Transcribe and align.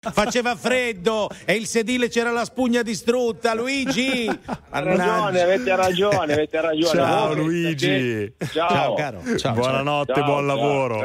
faceva 0.00 0.56
freddo 0.56 1.28
e 1.44 1.54
il 1.54 1.66
sedile 1.66 2.08
c'era 2.08 2.30
la 2.32 2.44
spugna 2.44 2.80
distrutta. 2.80 3.54
Luigi? 3.54 4.26
Ragione, 4.70 5.40
avete 5.42 5.76
ragione 5.76 6.32
avete 6.32 6.60
ragione. 6.60 6.98
Ciao 6.98 7.26
Voi, 7.26 7.36
Luigi. 7.36 8.34
ciao. 8.50 8.68
ciao 8.68 8.94
caro. 8.94 9.22
Ciao, 9.36 9.54
buonanotte 9.54 10.14
ciao. 10.14 10.24
buon 10.24 10.46
lavoro. 10.46 11.00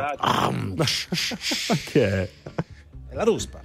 che 1.92 2.08
è? 2.08 2.30
è 3.10 3.14
la 3.14 3.24
ruspa. 3.24 3.60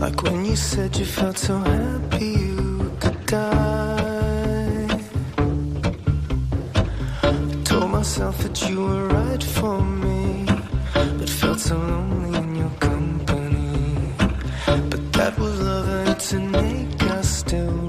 Like 0.00 0.22
when 0.22 0.44
you 0.44 0.54
said 0.54 0.94
you 0.96 1.06
felt 1.06 1.38
so 1.38 1.56
happy 1.56 2.26
you 2.26 2.90
could 3.00 3.24
die. 3.24 3.63
you 8.68 8.80
were 8.80 9.08
right 9.08 9.42
for 9.42 9.80
me, 9.82 10.46
but 10.94 11.28
felt 11.28 11.60
so 11.60 11.76
lonely 11.76 12.38
in 12.38 12.56
your 12.56 12.70
company. 12.80 14.12
But 14.66 15.12
that 15.12 15.38
was 15.38 15.60
love, 15.60 15.88
and 16.08 16.20
to 16.20 16.38
make 16.38 17.02
us 17.10 17.28
still. 17.28 17.83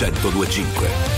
1025. 0.00 1.09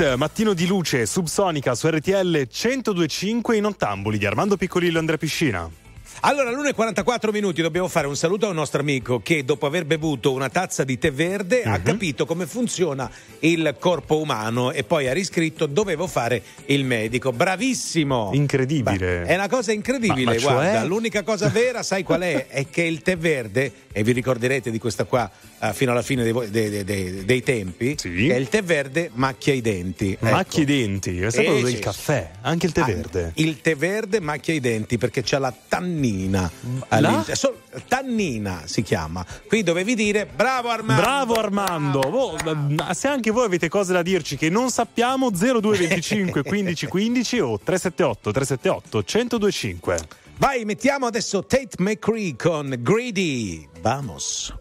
Mattino 0.00 0.54
di 0.54 0.66
luce, 0.66 1.04
subsonica 1.04 1.74
su 1.74 1.86
RTL 1.86 2.48
1025 2.50 3.56
in 3.56 3.66
ottamboli 3.66 4.16
di 4.16 4.24
Armando 4.24 4.56
Piccolillo 4.56 4.96
e 4.96 5.00
Andrea 5.00 5.18
Piscina. 5.18 5.79
Allora, 6.22 6.50
all'1.44 6.50 7.30
minuti 7.30 7.62
dobbiamo 7.62 7.88
fare 7.88 8.06
un 8.06 8.14
saluto 8.14 8.44
a 8.44 8.50
un 8.50 8.54
nostro 8.56 8.80
amico 8.80 9.20
che 9.22 9.42
dopo 9.42 9.64
aver 9.64 9.86
bevuto 9.86 10.32
una 10.32 10.50
tazza 10.50 10.84
di 10.84 10.98
tè 10.98 11.10
verde 11.10 11.62
Mhm. 11.64 11.72
ha 11.72 11.78
capito 11.80 12.26
come 12.26 12.46
funziona 12.46 13.10
il 13.38 13.74
corpo 13.78 14.20
umano 14.20 14.70
e 14.70 14.84
poi 14.84 15.08
ha 15.08 15.14
riscritto 15.14 15.64
dovevo 15.64 16.06
fare 16.06 16.42
il 16.66 16.84
medico. 16.84 17.32
Bravissimo! 17.32 18.32
Incredibile. 18.34 18.98
Beh, 18.98 19.24
è 19.24 19.34
una 19.34 19.48
cosa 19.48 19.72
incredibile, 19.72 20.24
Ma- 20.24 20.32
ma 20.32 20.38
cioè? 20.38 20.52
guarda. 20.52 20.84
L'unica 20.84 21.22
cosa 21.22 21.48
vera, 21.48 21.82
sai 21.82 22.02
qual 22.02 22.20
è? 22.20 22.48
È 22.60 22.66
che 22.68 22.82
il 22.82 23.00
tè 23.00 23.16
verde, 23.16 23.72
e 23.90 24.02
vi 24.02 24.12
ricorderete 24.12 24.70
di 24.70 24.78
questa 24.78 25.04
qua 25.04 25.30
eh, 25.62 25.72
fino 25.72 25.92
alla 25.92 26.02
fine 26.02 26.22
dei, 26.22 26.50
dei- 26.50 26.84
dei- 26.84 27.24
dei- 27.24 27.42
tempi, 27.42 27.94
Sì. 27.98 28.26
che 28.26 28.34
il 28.34 28.48
tè 28.50 28.62
verde 28.62 29.10
macchia 29.14 29.54
i 29.54 29.62
denti. 29.62 30.12
Ecco. 30.12 30.24
Macchie 30.26 30.62
i 30.62 30.66
denti, 30.66 31.18
è 31.18 31.30
sempre 31.30 31.58
Eh, 31.60 31.62
del 31.62 31.78
caffè, 31.78 32.30
anche 32.42 32.66
il 32.66 32.72
tè 32.72 32.80
Ah, 32.82 32.84
verde. 32.84 33.32
Il 33.36 33.60
tè 33.62 33.74
verde 33.74 34.20
macchia 34.20 34.52
i 34.52 34.60
denti 34.60 34.98
perché 34.98 35.22
c'ha 35.24 35.38
la 35.38 35.54
tannina. 35.68 36.08
La? 36.30 36.50
all'inter- 36.88 37.36
sol- 37.36 37.56
tannina 37.88 38.62
si 38.64 38.82
chiama. 38.82 39.24
Qui 39.46 39.62
dovevi 39.62 39.94
dire 39.94 40.26
bravo 40.26 40.68
Armando. 40.68 41.02
Bravo 41.02 41.34
Armando, 41.34 41.98
Oh, 42.00 42.36
ma 42.44 42.92
se 42.94 43.08
anche 43.08 43.30
voi 43.30 43.44
avete 43.46 43.68
cose 43.68 43.92
da 43.92 44.02
dirci 44.02 44.36
che 44.36 44.48
non 44.50 44.70
sappiamo 44.70 45.30
0225 45.30 46.42
15 46.42 46.86
15 46.86 47.38
o 47.40 47.58
378 47.62 48.32
378 48.32 49.04
1025. 49.06 49.98
Vai, 50.38 50.64
mettiamo 50.64 51.06
adesso 51.06 51.44
Tate 51.44 51.76
McCree 51.78 52.34
con 52.36 52.74
Greedy. 52.78 53.68
Vamos. 53.82 54.52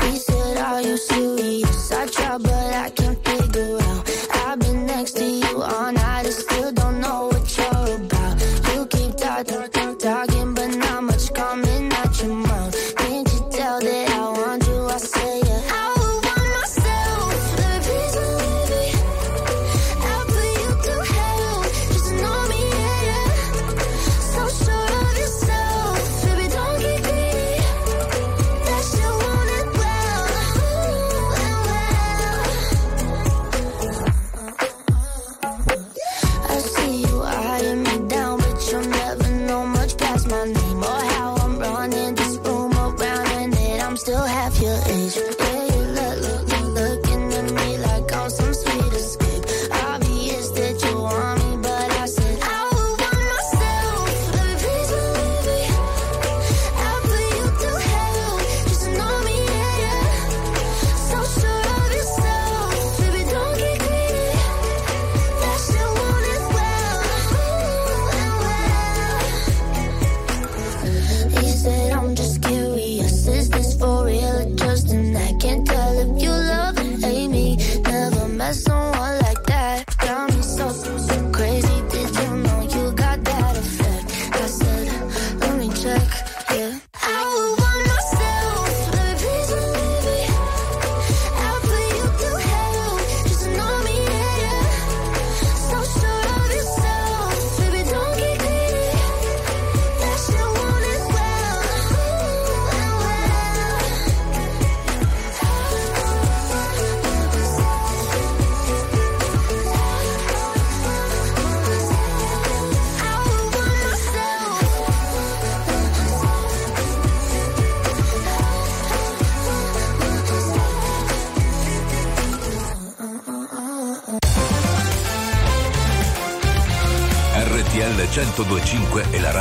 He 0.00 0.16
said, 0.18 0.56
Are 0.58 0.80
you 0.82 0.96
serious? 0.96 1.90
I 1.90 2.06
try, 2.10 2.36
but 2.38 2.50
I 2.52 2.90
can't 2.94 3.18
figure 3.28 3.76
out. 3.82 4.08
I've 4.46 4.58
been 4.58 4.84
next 4.86 5.16
to 5.16 5.24
you 5.24 5.62
all 5.62 5.92
night 5.92 6.23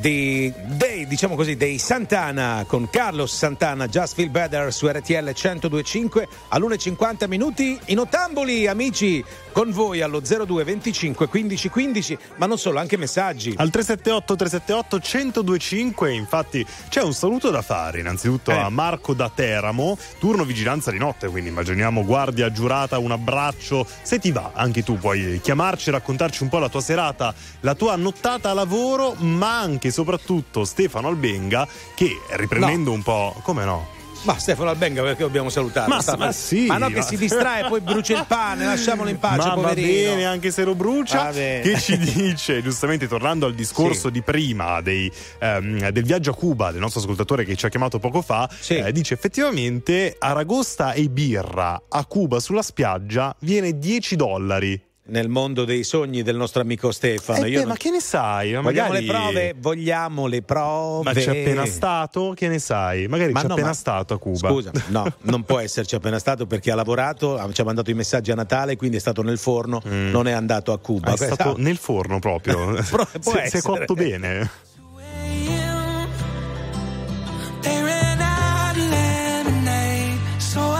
di, 0.00 0.52
dei, 0.64 1.06
diciamo 1.06 1.34
così, 1.34 1.56
dei 1.56 1.78
Santana 1.78 2.64
con 2.66 2.88
Carlos 2.90 3.34
Santana, 3.34 3.86
Just 3.86 4.14
Feel 4.14 4.30
Better 4.30 4.72
su 4.72 4.86
RTL 4.86 5.32
1025 5.34 6.28
all'1.50 6.48 7.26
minuti 7.28 7.78
in 7.86 7.98
ottamboli, 7.98 8.66
amici, 8.66 9.24
con 9.52 9.70
voi 9.72 10.00
allo 10.02 10.20
02 10.20 10.64
25 10.64 11.26
15 11.28 11.68
15, 11.68 12.18
ma 12.36 12.46
non 12.46 12.58
solo, 12.58 12.78
anche 12.78 12.96
messaggi. 12.96 13.54
Al 13.56 13.70
378 13.70 14.36
378 14.36 15.00
1025 15.42 16.12
infatti 16.12 16.64
c'è 16.88 17.02
un 17.02 17.12
saluto 17.12 17.50
da 17.50 17.62
fare 17.62 18.00
innanzitutto 18.00 18.50
Eh. 18.50 18.56
a 18.56 18.68
Marco 18.70 19.14
da 19.14 19.30
Teramo, 19.34 19.98
turno 20.18 20.44
vigilanza 20.44 20.90
di 20.90 20.98
notte, 20.98 21.28
quindi 21.28 21.50
immaginiamo 21.50 22.04
guardia 22.04 22.50
giurata, 22.52 22.98
un 22.98 23.10
abbraccio, 23.10 23.86
se 24.02 24.18
ti 24.18 24.30
va 24.30 24.52
anche 24.54 24.82
tu 24.82 24.96
puoi 24.98 25.40
chiamarci, 25.42 25.90
raccontarci 25.90 26.42
un 26.42 26.48
po' 26.48 26.58
la 26.58 26.68
tua 26.68 26.80
serata, 26.80 27.34
la 27.60 27.74
tua 27.74 27.96
nottata 27.96 28.50
a 28.50 28.54
lavoro, 28.54 29.14
ma 29.18 29.58
anche 29.58 29.88
e 29.88 29.90
soprattutto 29.90 30.64
Stefano 30.64 31.08
Albenga 31.08 31.66
che 31.94 32.10
riprendendo 32.30 32.92
un 32.92 33.02
po', 33.02 33.34
come 33.42 33.64
no? 33.64 33.96
Ma 34.22 34.36
Stefano 34.38 34.68
Albenga 34.70 35.02
perché 35.02 35.22
dobbiamo 35.22 35.48
salutare? 35.48 35.88
Ma- 35.88 36.02
ma 36.18 36.32
sì, 36.32 36.66
ma 36.66 36.76
no 36.76 36.88
che 36.88 36.96
ma- 36.96 37.02
si 37.02 37.16
distrae 37.16 37.64
e 37.64 37.68
poi 37.68 37.80
brucia 37.80 38.18
il 38.18 38.24
pane, 38.26 38.64
lasciamolo 38.64 39.08
in 39.08 39.18
pace, 39.18 39.36
Ma 39.36 39.44
va 39.44 39.54
poverino. 39.54 39.86
bene 39.86 40.24
anche 40.26 40.50
se 40.50 40.64
lo 40.64 40.74
brucia. 40.74 41.24
Va. 41.26 41.30
Che 41.30 41.76
ci 41.80 41.96
dice, 41.96 42.60
giustamente 42.62 43.06
tornando 43.06 43.46
al 43.46 43.54
discorso 43.54 44.06
Sì. 44.08 44.12
di 44.12 44.22
prima 44.22 44.80
dei, 44.80 45.10
ehm, 45.38 45.88
del 45.90 46.04
viaggio 46.04 46.30
a 46.30 46.34
Cuba 46.34 46.72
del 46.72 46.80
nostro 46.80 47.00
ascoltatore 47.00 47.44
che 47.44 47.54
ci 47.56 47.64
ha 47.64 47.68
chiamato 47.68 47.98
poco 48.00 48.20
fa, 48.20 48.48
Sì. 48.58 48.74
eh, 48.76 48.90
dice 48.92 49.14
effettivamente 49.14 50.16
aragosta 50.18 50.92
e 50.92 51.08
birra 51.08 51.80
a 51.88 52.04
Cuba 52.04 52.40
sulla 52.40 52.62
spiaggia 52.62 53.34
viene 53.40 53.78
10 53.78 54.16
dollari. 54.16 54.80
Nel 55.10 55.28
mondo 55.30 55.64
dei 55.64 55.84
sogni 55.84 56.22
del 56.22 56.36
nostro 56.36 56.60
amico 56.60 56.92
Stefano. 56.92 57.44
Eh, 57.44 57.48
Io 57.48 57.52
beh, 57.54 57.58
non- 57.60 57.68
ma 57.68 57.76
che 57.76 57.90
ne 57.90 58.00
sai? 58.00 58.52
Ma 58.52 58.60
Vogliamo 58.60 58.88
magari- 58.92 59.06
le 59.06 59.12
prove? 59.12 59.54
Vogliamo 59.58 60.26
le 60.26 60.42
prove. 60.42 61.02
Ma 61.04 61.12
c'è 61.18 61.30
appena 61.30 61.64
stato? 61.64 62.34
Che 62.36 62.46
ne 62.46 62.58
sai? 62.58 63.08
Magari 63.08 63.32
Ma 63.32 63.40
c'è 63.40 63.46
no, 63.46 63.52
appena 63.54 63.68
ma- 63.68 63.74
stato 63.74 64.12
a 64.12 64.18
Cuba. 64.18 64.48
Scusa, 64.50 64.70
no, 64.88 65.10
non 65.22 65.44
può 65.44 65.60
esserci 65.60 65.94
appena 65.94 66.18
stato 66.18 66.44
perché 66.46 66.70
ha 66.70 66.74
lavorato, 66.74 67.40
ci 67.52 67.60
ha 67.62 67.64
mandato 67.64 67.90
i 67.90 67.94
messaggi 67.94 68.30
a 68.30 68.34
Natale, 68.34 68.76
quindi 68.76 68.98
è 68.98 69.00
stato 69.00 69.22
nel 69.22 69.38
forno, 69.38 69.80
non 69.84 70.28
è 70.28 70.32
andato 70.32 70.72
a 70.72 70.78
Cuba. 70.78 71.12
Ah, 71.12 71.14
è 71.14 71.16
stato 71.16 71.54
nel 71.56 71.78
forno 71.78 72.18
proprio. 72.18 72.74
Pro- 72.90 73.08
può 73.22 73.32
si, 73.44 73.48
si 73.48 73.56
è 73.56 73.60
cotto 73.62 73.94
bene. 73.94 74.50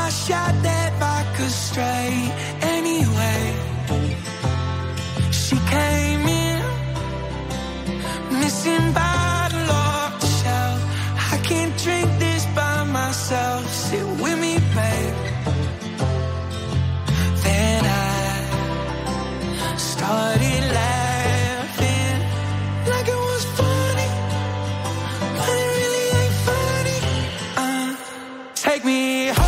Shot 0.08 0.62
that 0.62 0.92
vodka 0.98 1.48
straight. 1.48 2.07
Laughing 20.72 22.20
like 22.86 23.08
it 23.08 23.20
was 23.28 23.44
funny. 23.58 24.08
But 25.36 25.48
it 25.48 25.68
really 25.80 26.06
ain't 26.20 26.36
funny. 26.48 27.00
Uh, 27.56 27.96
take 28.54 28.84
me 28.84 29.28
home. 29.28 29.47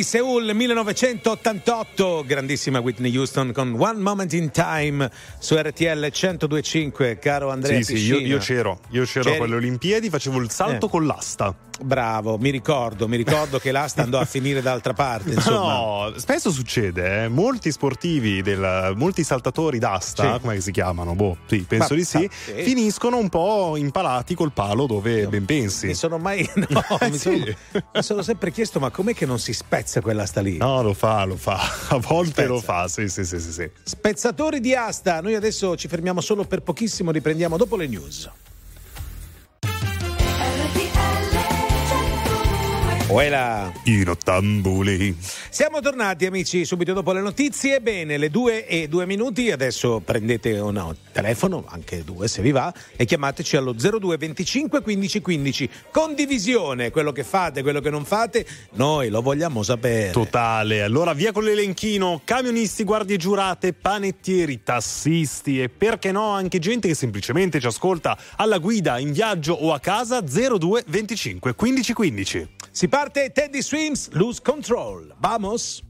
di 0.00 0.06
Seoul 0.06 0.54
1988, 0.54 2.24
grandissima 2.26 2.80
Whitney 2.80 3.14
Houston 3.14 3.52
con 3.52 3.74
One 3.78 4.00
Moment 4.00 4.32
in 4.32 4.50
Time 4.50 5.10
su 5.38 5.54
RTL 5.54 6.08
1025, 6.10 7.18
caro 7.18 7.50
Andrea. 7.50 7.82
Sì, 7.82 7.92
Piscina. 7.92 8.16
sì, 8.16 8.22
io, 8.22 8.28
io, 8.28 8.38
c'ero, 8.38 8.80
io 8.90 9.04
c'ero 9.04 9.36
con 9.36 9.48
le 9.50 9.56
Olimpiadi, 9.56 10.08
facevo 10.08 10.38
il 10.38 10.50
salto 10.50 10.86
eh. 10.86 10.88
con 10.88 11.04
l'asta. 11.04 11.54
Bravo, 11.82 12.36
mi 12.38 12.50
ricordo, 12.50 13.08
mi 13.08 13.16
ricordo 13.16 13.58
che 13.58 13.72
l'asta 13.72 14.02
andò 14.02 14.18
a 14.18 14.24
finire 14.26 14.60
d'altra 14.60 14.92
parte. 14.92 15.30
Insomma. 15.32 15.72
No, 15.74 16.12
spesso 16.16 16.50
succede, 16.50 17.24
eh. 17.24 17.28
molti 17.28 17.70
sportivi, 17.72 18.42
del- 18.42 18.92
molti 18.96 19.24
saltatori 19.24 19.78
d'asta, 19.78 20.34
Sì. 20.34 20.40
come 20.40 20.60
si 20.60 20.70
chiamano? 20.72 21.14
Boh, 21.14 21.38
sì, 21.46 21.64
penso 21.66 21.94
Ma- 21.94 21.98
di 21.98 22.04
sì, 22.04 22.28
sì. 22.44 22.62
finiscono 22.62 23.16
un 23.16 23.28
po' 23.30 23.76
impalati 23.76 24.34
col 24.34 24.52
palo 24.52 24.86
dove 24.86 25.26
ben 25.28 25.44
pensi. 25.46 25.86
Mi 25.86 25.94
sono 25.94 26.18
mai. 26.18 26.48
No, 26.70 26.84
mi, 27.00 27.12
Sì. 27.18 27.18
sono, 27.18 27.82
mi 27.94 28.02
sono 28.02 28.22
sempre 28.22 28.50
chiesto, 28.52 28.78
ma 28.78 28.90
com'è 28.90 29.14
che 29.14 29.26
non 29.26 29.38
si 29.38 29.52
spezza 29.52 30.00
quell'asta 30.00 30.40
lì? 30.40 30.58
No, 30.58 30.82
lo 30.82 30.92
fa, 30.94 31.24
lo 31.24 31.36
fa, 31.36 31.58
a 31.88 31.96
volte 31.96 32.46
lo 32.46 32.60
fa, 32.60 32.86
sì, 32.88 33.08
sì, 33.08 33.24
sì, 33.24 33.40
sì, 33.40 33.52
sì. 33.52 33.70
Spezzatori 33.82 34.60
di 34.60 34.74
asta, 34.74 35.20
noi 35.20 35.34
adesso 35.34 35.76
ci 35.76 35.88
fermiamo 35.88 36.20
solo 36.20 36.44
per 36.44 36.60
pochissimo, 36.62 37.10
riprendiamo 37.10 37.56
dopo 37.56 37.76
le 37.76 37.86
news. 37.86 38.30
Uela. 43.10 43.72
I 43.86 44.04
nottambuli. 44.04 45.16
Siamo 45.50 45.80
tornati 45.80 46.26
amici 46.26 46.64
subito 46.64 46.92
dopo 46.92 47.10
le 47.10 47.20
notizie. 47.20 47.80
Bene, 47.80 48.16
le 48.16 48.30
due 48.30 48.68
e 48.68 48.86
due 48.86 49.04
minuti. 49.04 49.50
Adesso 49.50 50.00
prendete 50.04 50.56
un 50.60 50.94
telefono, 51.10 51.64
anche 51.66 52.04
due 52.04 52.28
se 52.28 52.40
vi 52.40 52.52
va, 52.52 52.72
e 52.94 53.04
chiamateci 53.04 53.56
allo 53.56 53.72
02 53.72 54.16
25 54.16 54.80
15 54.80 55.20
15. 55.20 55.70
Condivisione, 55.90 56.90
quello 56.90 57.10
che 57.10 57.24
fate, 57.24 57.62
quello 57.62 57.80
che 57.80 57.90
non 57.90 58.04
fate, 58.04 58.46
noi 58.74 59.08
lo 59.08 59.22
vogliamo 59.22 59.64
sapere. 59.64 60.12
Totale. 60.12 60.82
Allora 60.82 61.12
via 61.12 61.32
con 61.32 61.42
l'elenchino. 61.42 62.20
Camionisti, 62.24 62.84
guardie 62.84 63.16
giurate, 63.16 63.72
panettieri, 63.72 64.62
tassisti 64.62 65.60
e 65.60 65.68
perché 65.68 66.12
no 66.12 66.30
anche 66.30 66.60
gente 66.60 66.86
che 66.86 66.94
semplicemente 66.94 67.58
ci 67.58 67.66
ascolta 67.66 68.16
alla 68.36 68.58
guida, 68.58 69.00
in 69.00 69.10
viaggio 69.10 69.54
o 69.54 69.72
a 69.72 69.80
casa 69.80 70.20
02 70.20 70.84
25 70.86 71.56
15 71.56 71.92
15. 71.92 72.48
Si 72.72 72.86
parte 72.86 73.30
Teddy 73.30 73.62
Swims, 73.62 74.10
Lose 74.12 74.40
Control. 74.40 75.12
Vamos! 75.20 75.82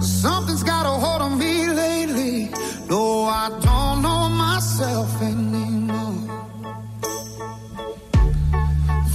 Something's 0.00 0.64
got 0.64 0.84
a 0.84 0.90
hold 0.90 1.22
on 1.22 1.38
me 1.38 1.68
lately. 1.68 2.50
No, 2.88 3.24
I 3.24 3.48
don't 3.62 4.02
know 4.02 4.28
myself 4.28 5.22
anymore. 5.22 6.14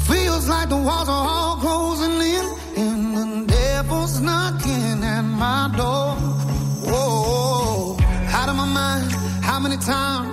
Feels 0.08 0.48
like 0.48 0.70
the 0.70 0.78
walls 0.78 1.10
are 1.10 1.28
all 1.28 1.58
closing 1.58 2.22
in, 2.22 2.46
and 2.78 3.18
the 3.18 3.54
devil's 3.54 4.22
knocking 4.22 5.04
at 5.04 5.22
my 5.22 5.70
door. 5.76 6.16
Whoa, 6.90 7.98
out 8.32 8.48
of 8.48 8.56
my 8.56 8.66
mind. 8.66 9.12
How 9.44 9.60
many 9.60 9.78
times 9.78 10.33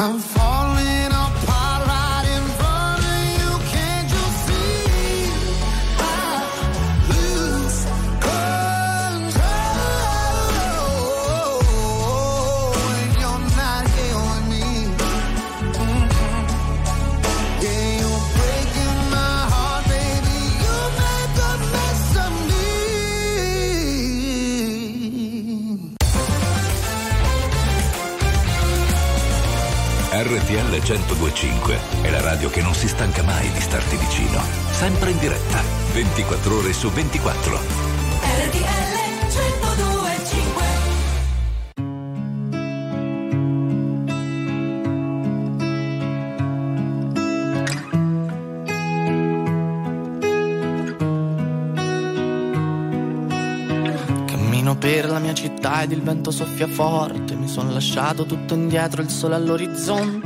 I'm 0.00 0.18
fine. 0.18 0.39
1025 30.90 31.78
è 32.02 32.10
la 32.10 32.20
radio 32.20 32.50
che 32.50 32.60
non 32.62 32.74
si 32.74 32.88
stanca 32.88 33.22
mai 33.22 33.48
di 33.52 33.60
starti 33.60 33.94
vicino. 33.94 34.40
Sempre 34.72 35.10
in 35.10 35.18
diretta, 35.20 35.62
24 35.92 36.56
ore 36.56 36.72
su 36.72 36.90
24. 36.90 37.60
RTL 38.22 38.90
1025 39.28 40.64
Cammino 54.26 54.76
per 54.76 55.08
la 55.08 55.20
mia 55.20 55.34
città 55.34 55.82
ed 55.82 55.92
il 55.92 56.02
vento 56.02 56.32
soffia 56.32 56.66
forte. 56.66 57.36
Mi 57.36 57.46
sono 57.46 57.70
lasciato 57.70 58.26
tutto 58.26 58.54
indietro, 58.54 59.02
il 59.02 59.10
sole 59.10 59.36
all'orizzonte. 59.36 60.19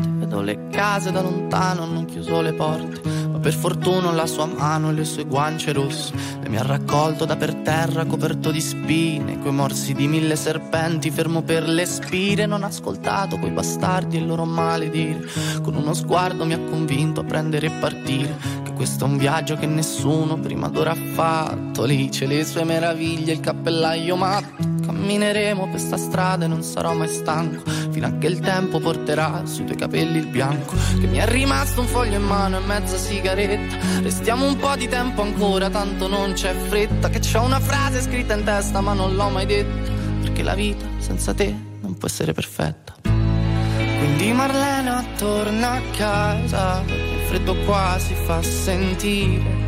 Case 0.85 1.13
da 1.13 1.23
lontano, 1.23 1.85
hanno 1.85 2.05
chiuso 2.05 2.43
le 2.43 2.53
porte. 2.53 3.01
Ma 3.31 3.39
per 3.39 3.55
fortuna 3.55 4.13
la 4.13 4.27
sua 4.27 4.45
mano 4.45 4.91
e 4.91 4.93
le 4.93 5.05
sue 5.07 5.25
guance 5.25 5.73
rosse 5.73 6.13
e 6.43 6.49
mi 6.51 6.59
ha 6.59 6.63
raccolto 6.63 7.25
da 7.25 7.37
per 7.37 7.55
terra 7.55 8.05
coperto 8.05 8.51
di 8.51 8.61
spine, 8.61 9.39
coi 9.39 9.53
morsi 9.53 9.95
di 9.95 10.07
mille 10.07 10.37
serpenti, 10.37 11.11
fermo 11.11 11.41
per 11.41 11.67
le 11.67 11.87
spire, 11.87 12.45
non 12.45 12.65
ha 12.65 12.67
ascoltato 12.67 13.39
quei 13.39 13.51
bastardi 13.51 14.19
e 14.19 14.21
il 14.21 14.27
loro 14.27 14.45
maledire. 14.45 15.27
Con 15.63 15.75
uno 15.75 15.95
sguardo 15.95 16.45
mi 16.45 16.53
ha 16.53 16.61
convinto 16.61 17.23
a 17.23 17.25
prendere 17.25 17.69
e 17.69 17.71
partire, 17.81 18.37
che 18.63 18.75
questo 18.75 19.07
è 19.07 19.09
un 19.09 19.17
viaggio 19.17 19.57
che 19.57 19.67
nessuno 19.67 20.39
prima 20.39 20.69
d'ora 20.69 20.91
ha 20.91 21.13
fatto. 21.15 21.85
Lì 21.85 22.11
c'è 22.11 22.27
le 22.27 22.45
sue 22.45 22.65
meraviglie, 22.65 23.33
il 23.33 23.41
cappellaio 23.41 24.17
matto. 24.17 24.73
Cammineremo 24.85 25.67
per 25.71 25.81
sta 25.81 25.97
strada 25.97 26.45
e 26.45 26.49
non 26.49 26.63
sarò 26.63 26.93
mai 26.93 27.09
stanco 27.09 27.63
Fino 27.95 28.09
a 28.09 28.19
che 28.19 28.27
il 28.27 28.41
tempo 28.41 28.81
porterà 28.81 29.43
sui 29.47 29.65
tuoi 29.65 29.77
capelli 29.77 30.19
il 30.19 30.27
bianco 30.27 30.75
Che 30.99 31.07
mi 31.07 31.19
è 31.19 31.29
rimasto 31.29 31.81
un 31.81 31.87
foglio 31.87 32.17
in 32.17 32.25
mano 32.25 32.59
e 32.59 32.61
mezza 32.67 32.97
sigaretta. 32.97 33.77
Restiamo 34.03 34.49
un 34.49 34.57
po' 34.57 34.75
di 34.75 34.89
tempo 34.89 35.23
ancora, 35.23 35.71
tanto 35.71 36.09
non 36.09 36.33
c'è 36.33 36.53
fretta 36.55 37.09
Che 37.09 37.21
c'ho 37.21 37.43
una 37.43 37.61
frase 37.61 38.03
scritta 38.03 38.35
in 38.35 38.43
testa 38.43 38.81
ma 38.81 38.95
non 38.95 39.15
l'ho 39.15 39.29
mai 39.29 39.47
detta 39.47 39.93
Perché 40.23 40.43
la 40.43 40.57
vita 40.57 40.85
senza 40.99 41.33
te 41.35 41.55
non 41.83 41.97
può 41.97 42.09
essere 42.09 42.33
perfetta. 42.33 42.95
Quindi 43.05 44.33
Marlena 44.33 45.05
torna 45.17 45.75
a 45.75 45.81
casa 45.97 46.83
Il 46.89 47.21
freddo 47.27 47.55
qua 47.65 47.97
si 48.01 48.15
fa 48.15 48.43
sentire. 48.43 49.63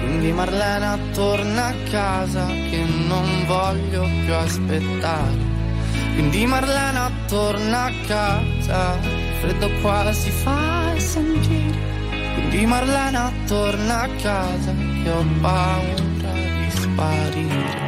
Quindi 0.00 0.32
Marlena 0.32 0.98
torna 1.12 1.66
a 1.66 1.74
casa 1.88 2.46
che 2.46 2.84
non 3.06 3.44
voglio 3.46 4.02
più 4.24 4.34
aspettare. 4.34 5.47
Quindi 6.18 6.46
Marlena 6.46 7.12
torna 7.28 7.84
a 7.84 7.92
casa, 8.04 8.98
freddo 9.38 9.70
qua 9.80 10.12
si 10.12 10.30
fa 10.30 10.98
sentire. 10.98 11.78
Quindi 12.34 12.66
Marlena 12.66 13.32
torna 13.46 14.00
a 14.00 14.08
casa 14.20 14.74
che 14.74 15.10
ho 15.10 15.24
paura 15.40 16.32
di 16.32 16.70
sparire. 16.70 17.87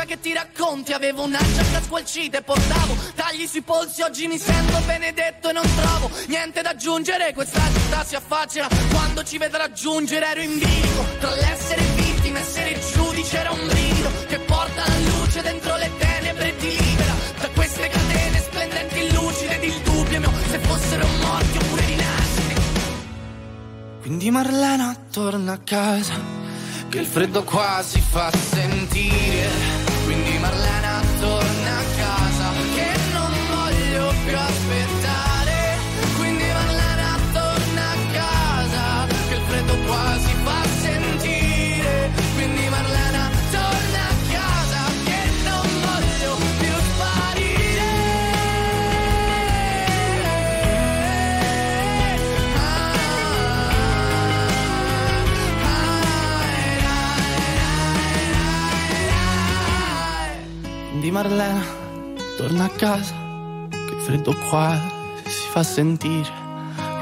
La 0.00 0.04
lascia 0.04 0.04
che 0.04 0.20
ti 0.20 0.32
racconti. 0.32 0.92
Avevo 0.92 1.22
una 1.24 1.38
giacca 1.38 1.82
squalcita 1.82 2.38
e 2.38 2.42
portavo 2.42 2.96
tagli 3.14 3.46
sui 3.46 3.62
polsi. 3.62 4.02
Oggi 4.02 4.26
mi 4.26 4.38
sento 4.38 4.78
benedetto 4.86 5.50
e 5.50 5.52
non 5.52 5.74
trovo 5.76 6.10
niente 6.26 6.62
da 6.62 6.70
aggiungere. 6.70 7.32
Questa 7.34 7.60
città 7.72 8.04
si 8.04 8.14
affaccia 8.14 8.68
quando 8.90 9.22
ci 9.22 9.38
vedrà 9.38 9.70
giungere. 9.72 10.26
Ero 10.26 10.40
in 10.40 10.58
bilico 10.58 11.04
tra 11.18 11.34
l'essere 11.34 11.82
vittima 11.96 12.38
e 12.38 12.42
essere 12.42 12.80
giudice. 12.92 13.38
Era 13.38 13.50
un 13.50 13.66
brivido 13.66 14.10
che 14.28 14.38
porta 14.38 14.86
la 14.86 14.98
luce 14.98 15.42
dentro 15.42 15.76
le 15.76 15.90
tenebre 15.98 16.48
e 16.48 16.56
ti 16.56 16.68
libera 16.68 17.14
da 17.40 17.48
queste 17.48 17.88
catene 17.88 18.38
splendenti, 18.38 19.12
lucide 19.12 19.56
ed 19.56 19.64
il 19.64 19.80
dubbio 19.80 20.20
mio 20.20 20.32
se 20.48 20.58
fossero 20.58 21.06
morti 21.20 21.58
oppure 21.58 21.84
rinascite. 21.86 22.60
Quindi 24.00 24.30
Marlena 24.30 24.96
torna 25.12 25.52
a 25.52 25.58
casa, 25.58 26.14
che 26.88 26.98
il 26.98 27.06
freddo 27.06 27.44
qua 27.44 27.82
si 27.82 28.00
fa 28.00 28.30
sentire. 28.32 29.79
Quindi 30.10 30.38
Marlena 30.38 31.00
torna 31.20 31.78
a 31.78 31.84
casa, 31.96 32.50
che 32.74 33.12
non 33.12 33.30
voglio 33.48 34.12
più 34.24 34.36
aspettare. 34.36 34.99
Di 61.10 61.16
Marlena, 61.16 61.64
torna 62.36 62.66
a 62.66 62.68
casa, 62.68 63.12
che 63.68 63.94
il 63.94 64.00
freddo 64.00 64.32
qua 64.48 64.80
si 65.26 65.48
fa 65.50 65.64
sentire. 65.64 66.30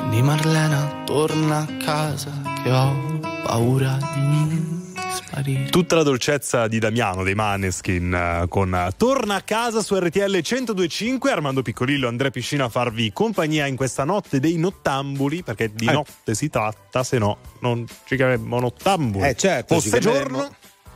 Di 0.08 0.22
Marlena, 0.22 1.02
torna 1.04 1.58
a 1.58 1.76
casa, 1.84 2.30
che 2.62 2.72
ho 2.72 3.20
paura 3.44 3.98
di 4.14 4.78
sparire. 5.12 5.68
Tutta 5.68 5.96
la 5.96 6.04
dolcezza 6.04 6.68
di 6.68 6.78
Damiano 6.78 7.22
dei 7.22 7.34
Maneskin 7.34 8.14
eh, 8.14 8.46
con 8.48 8.74
eh, 8.74 8.88
Torna 8.96 9.34
a 9.34 9.42
casa 9.42 9.82
su 9.82 9.94
RTL 9.94 10.40
1025 10.42 11.30
Armando 11.30 11.60
Piccolillo, 11.60 12.08
Andrea 12.08 12.30
Piscina 12.30 12.64
a 12.64 12.68
farvi 12.70 13.12
compagnia 13.12 13.66
in 13.66 13.76
questa 13.76 14.04
notte 14.04 14.40
dei 14.40 14.56
nottambuli 14.56 15.42
perché 15.42 15.70
di 15.74 15.84
Eh. 15.84 15.92
notte 15.92 16.34
si 16.34 16.48
tratta, 16.48 17.04
se 17.04 17.18
no 17.18 17.36
non 17.60 17.84
ci 18.06 18.16
chiameremmo 18.16 18.58
nottambuli. 18.58 19.26
Eh 19.28 19.34
certo, 19.34 19.74
Fosse 19.74 19.98
giorno. 19.98 20.48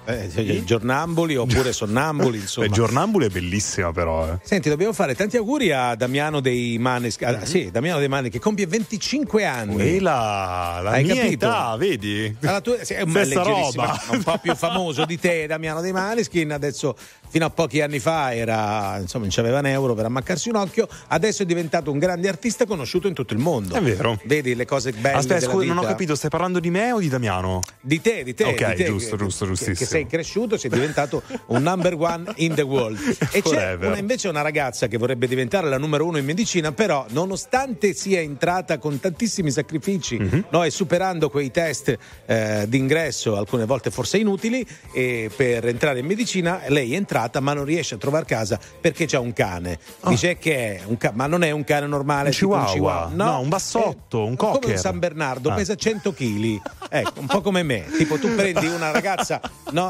Eh, 0.05 0.29
cioè, 0.35 0.65
giornamboli 0.65 1.37
oppure 1.37 1.71
sonnambuli, 1.73 2.39
insomma. 2.39 2.67
Beh, 2.67 2.73
giornambuli 2.75 3.27
è 3.27 3.29
bellissima 3.29 3.93
però. 3.93 4.27
eh. 4.29 4.39
Senti, 4.43 4.69
dobbiamo 4.69 4.93
fare 4.93 5.15
tanti 5.15 5.37
auguri 5.37 5.71
a 5.71 5.95
Damiano 5.95 6.41
dei 6.41 6.77
Maneschi. 6.79 7.25
ah, 7.25 7.45
sì, 7.45 7.71
Damiano 7.71 7.99
dei 8.01 8.09
Maneschi 8.09 8.31
che 8.33 8.39
compie 8.41 8.67
25 8.67 9.45
anni. 9.45 9.81
E 9.97 10.01
la, 10.01 10.81
la 10.83 10.91
Hai 10.91 11.05
mia 11.05 11.15
capito? 11.15 11.47
età, 11.47 11.77
vedi? 11.77 12.37
Alla 12.43 12.61
tua- 12.61 12.83
sì, 12.83 12.95
è 12.95 13.03
un, 13.03 13.13
roba. 13.45 14.01
un 14.11 14.23
po' 14.23 14.39
più 14.43 14.55
famoso 14.57 15.05
di 15.05 15.19
te, 15.19 15.47
Damiano 15.47 15.81
dei 15.81 15.93
Maneskin. 15.93 16.51
Adesso, 16.53 16.97
fino 17.29 17.45
a 17.47 17.51
pochi 17.51 17.81
anni 17.81 17.99
fa, 18.01 18.35
era 18.35 18.99
insomma, 19.01 19.25
non 19.25 19.33
c'aveva 19.35 19.59
un 19.61 19.67
euro 19.67 19.95
per 19.95 20.07
ammaccarsi 20.07 20.49
un 20.49 20.57
occhio. 20.57 20.89
Adesso 21.09 21.43
è 21.45 21.47
diventato 21.47 21.91
un 21.93 21.99
grande 21.99 22.29
artista 22.29 22.67
conosciuto 22.67 23.07
in 23.09 23.15
tutto 23.15 23.35
il 23.35 23.39
mondo. 23.41 23.75
È 23.77 23.81
vero. 23.81 24.19
Vedi 24.25 24.55
le 24.55 24.65
cose 24.67 24.91
belle. 24.93 25.17
Aspetta, 25.19 25.49
scusa, 25.49 25.67
non 25.67 25.79
ho 25.79 25.83
capito, 25.83 26.15
stai 26.17 26.31
parlando 26.31 26.59
di 26.59 26.71
me 26.71 26.91
o 26.93 26.99
di 26.99 27.09
Damiano? 27.09 27.63
Di 27.81 28.01
te, 28.01 28.25
di 28.25 28.35
te. 28.35 28.45
Ok, 28.45 28.69
di 28.71 28.75
te, 28.77 28.85
giusto, 28.85 29.17
che- 29.17 29.23
giusto, 29.23 29.47
giustissimo. 29.47 29.92
Sei 29.93 30.07
cresciuto, 30.07 30.57
sei 30.57 30.71
diventato 30.71 31.23
un 31.47 31.63
number 31.63 31.95
one 31.95 32.33
in 32.37 32.55
the 32.55 32.63
world. 32.63 32.99
E 33.33 33.41
c'è 33.41 33.49
Forever. 33.49 33.89
una, 33.91 33.99
invece 33.99 34.29
una 34.29 34.43
ragazza 34.43 34.87
che 34.89 34.97
vorrebbe 34.99 35.27
diventare 35.27 35.69
la 35.69 35.79
numero 35.79 36.05
uno 36.07 36.19
in 36.19 36.25
medicina, 36.25 36.73
però 36.73 37.07
nonostante 37.11 37.95
sia 37.95 38.21
entrata 38.21 38.79
con 38.79 38.99
tantissimi 39.01 39.51
sacrifici 39.51 40.19
Mhm. 40.19 40.45
no, 40.51 40.65
e 40.65 40.71
superando 40.71 41.31
quei 41.31 41.51
test 41.51 41.97
eh, 42.27 42.65
d'ingresso, 42.69 43.37
alcune 43.37 43.65
volte 43.65 43.91
forse 43.91 44.19
inutili, 44.19 44.67
e 44.93 45.31
per 45.35 45.67
entrare 45.69 46.01
in 46.01 46.07
medicina, 46.07 46.63
lei 46.69 46.93
è 46.93 46.97
entrata 46.97 47.41
ma 47.41 47.53
non 47.53 47.65
riesce 47.65 47.95
a 47.95 47.99
trovare 47.99 48.25
casa 48.25 48.59
perché 48.81 49.07
c'è 49.07 49.19
un 49.19 49.33
cane. 49.33 49.79
Dice 50.07 50.37
che 50.39 50.77
è 50.77 50.81
un 50.87 50.97
ca- 50.97 51.13
ma 51.15 51.27
non 51.27 51.43
è 51.43 51.51
un 51.51 51.65
cane 51.65 51.87
normale, 51.87 52.29
Un 52.29 52.35
tipo 52.35 52.65
chihuahua. 52.65 53.11
No, 53.15 53.41
un 53.41 53.49
bassotto, 53.49 54.25
un 54.25 54.37
Come 54.37 54.53
cocker. 54.53 54.71
un 54.71 54.77
San 54.79 54.99
Bernardo, 54.99 55.51
Ah. 55.51 55.55
pesa 55.55 55.75
100 55.75 56.13
kg. 56.13 56.61
Ecco, 56.91 57.21
un 57.21 57.27
po' 57.27 57.41
come 57.41 57.63
me. 57.63 57.87
Tipo, 57.97 58.19
tu 58.19 58.35
prendi 58.35 58.67
una 58.67 58.91
ragazza 58.91 59.41
no, 59.73 59.82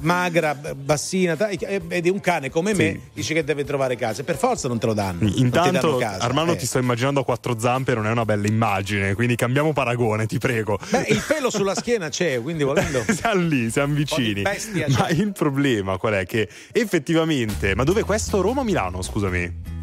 magra, 0.00 0.54
b- 0.54 0.74
bassina, 0.74 1.34
vedi 1.34 2.08
un 2.08 2.20
cane 2.20 2.50
come 2.50 2.74
me, 2.74 3.00
dici 3.12 3.34
che 3.34 3.44
deve 3.44 3.64
trovare 3.64 3.96
casa. 3.96 4.22
Per 4.22 4.36
forza 4.36 4.68
non 4.68 4.78
te 4.78 4.86
lo 4.86 4.94
danno. 4.94 5.28
Intanto, 5.36 5.96
casa. 5.96 6.22
Armando, 6.24 6.52
Eh. 6.52 6.56
ti 6.56 6.66
sto 6.66 6.78
immaginando 6.78 7.20
a 7.20 7.24
quattro 7.24 7.58
zampe, 7.58 7.94
non 7.94 8.06
è 8.06 8.10
una 8.10 8.24
bella 8.24 8.46
immagine, 8.46 9.14
quindi 9.14 9.34
cambiamo 9.36 9.72
paragone, 9.72 10.26
ti 10.26 10.38
prego. 10.38 10.78
Beh, 10.90 11.06
il 11.08 11.22
pelo 11.26 11.50
sulla 11.50 11.74
schiena 11.74 12.08
c'è, 12.08 12.40
quindi 12.40 12.62
volendo. 12.64 13.04
siamo 13.12 13.40
lì, 13.42 13.70
siamo 13.70 13.94
vicini. 13.94 14.42
bestia 14.42 14.86
Ma 14.88 15.08
il 15.08 15.32
problema 15.32 15.96
qual 15.98 16.14
è? 16.14 16.26
Che 16.26 16.48
effettivamente, 16.72 17.74
ma 17.74 17.84
dove 17.84 18.00
è 18.00 18.04
questo? 18.04 18.40
Roma 18.40 18.60
o 18.60 18.64
Milano? 18.64 19.02
Scusami. 19.02 19.73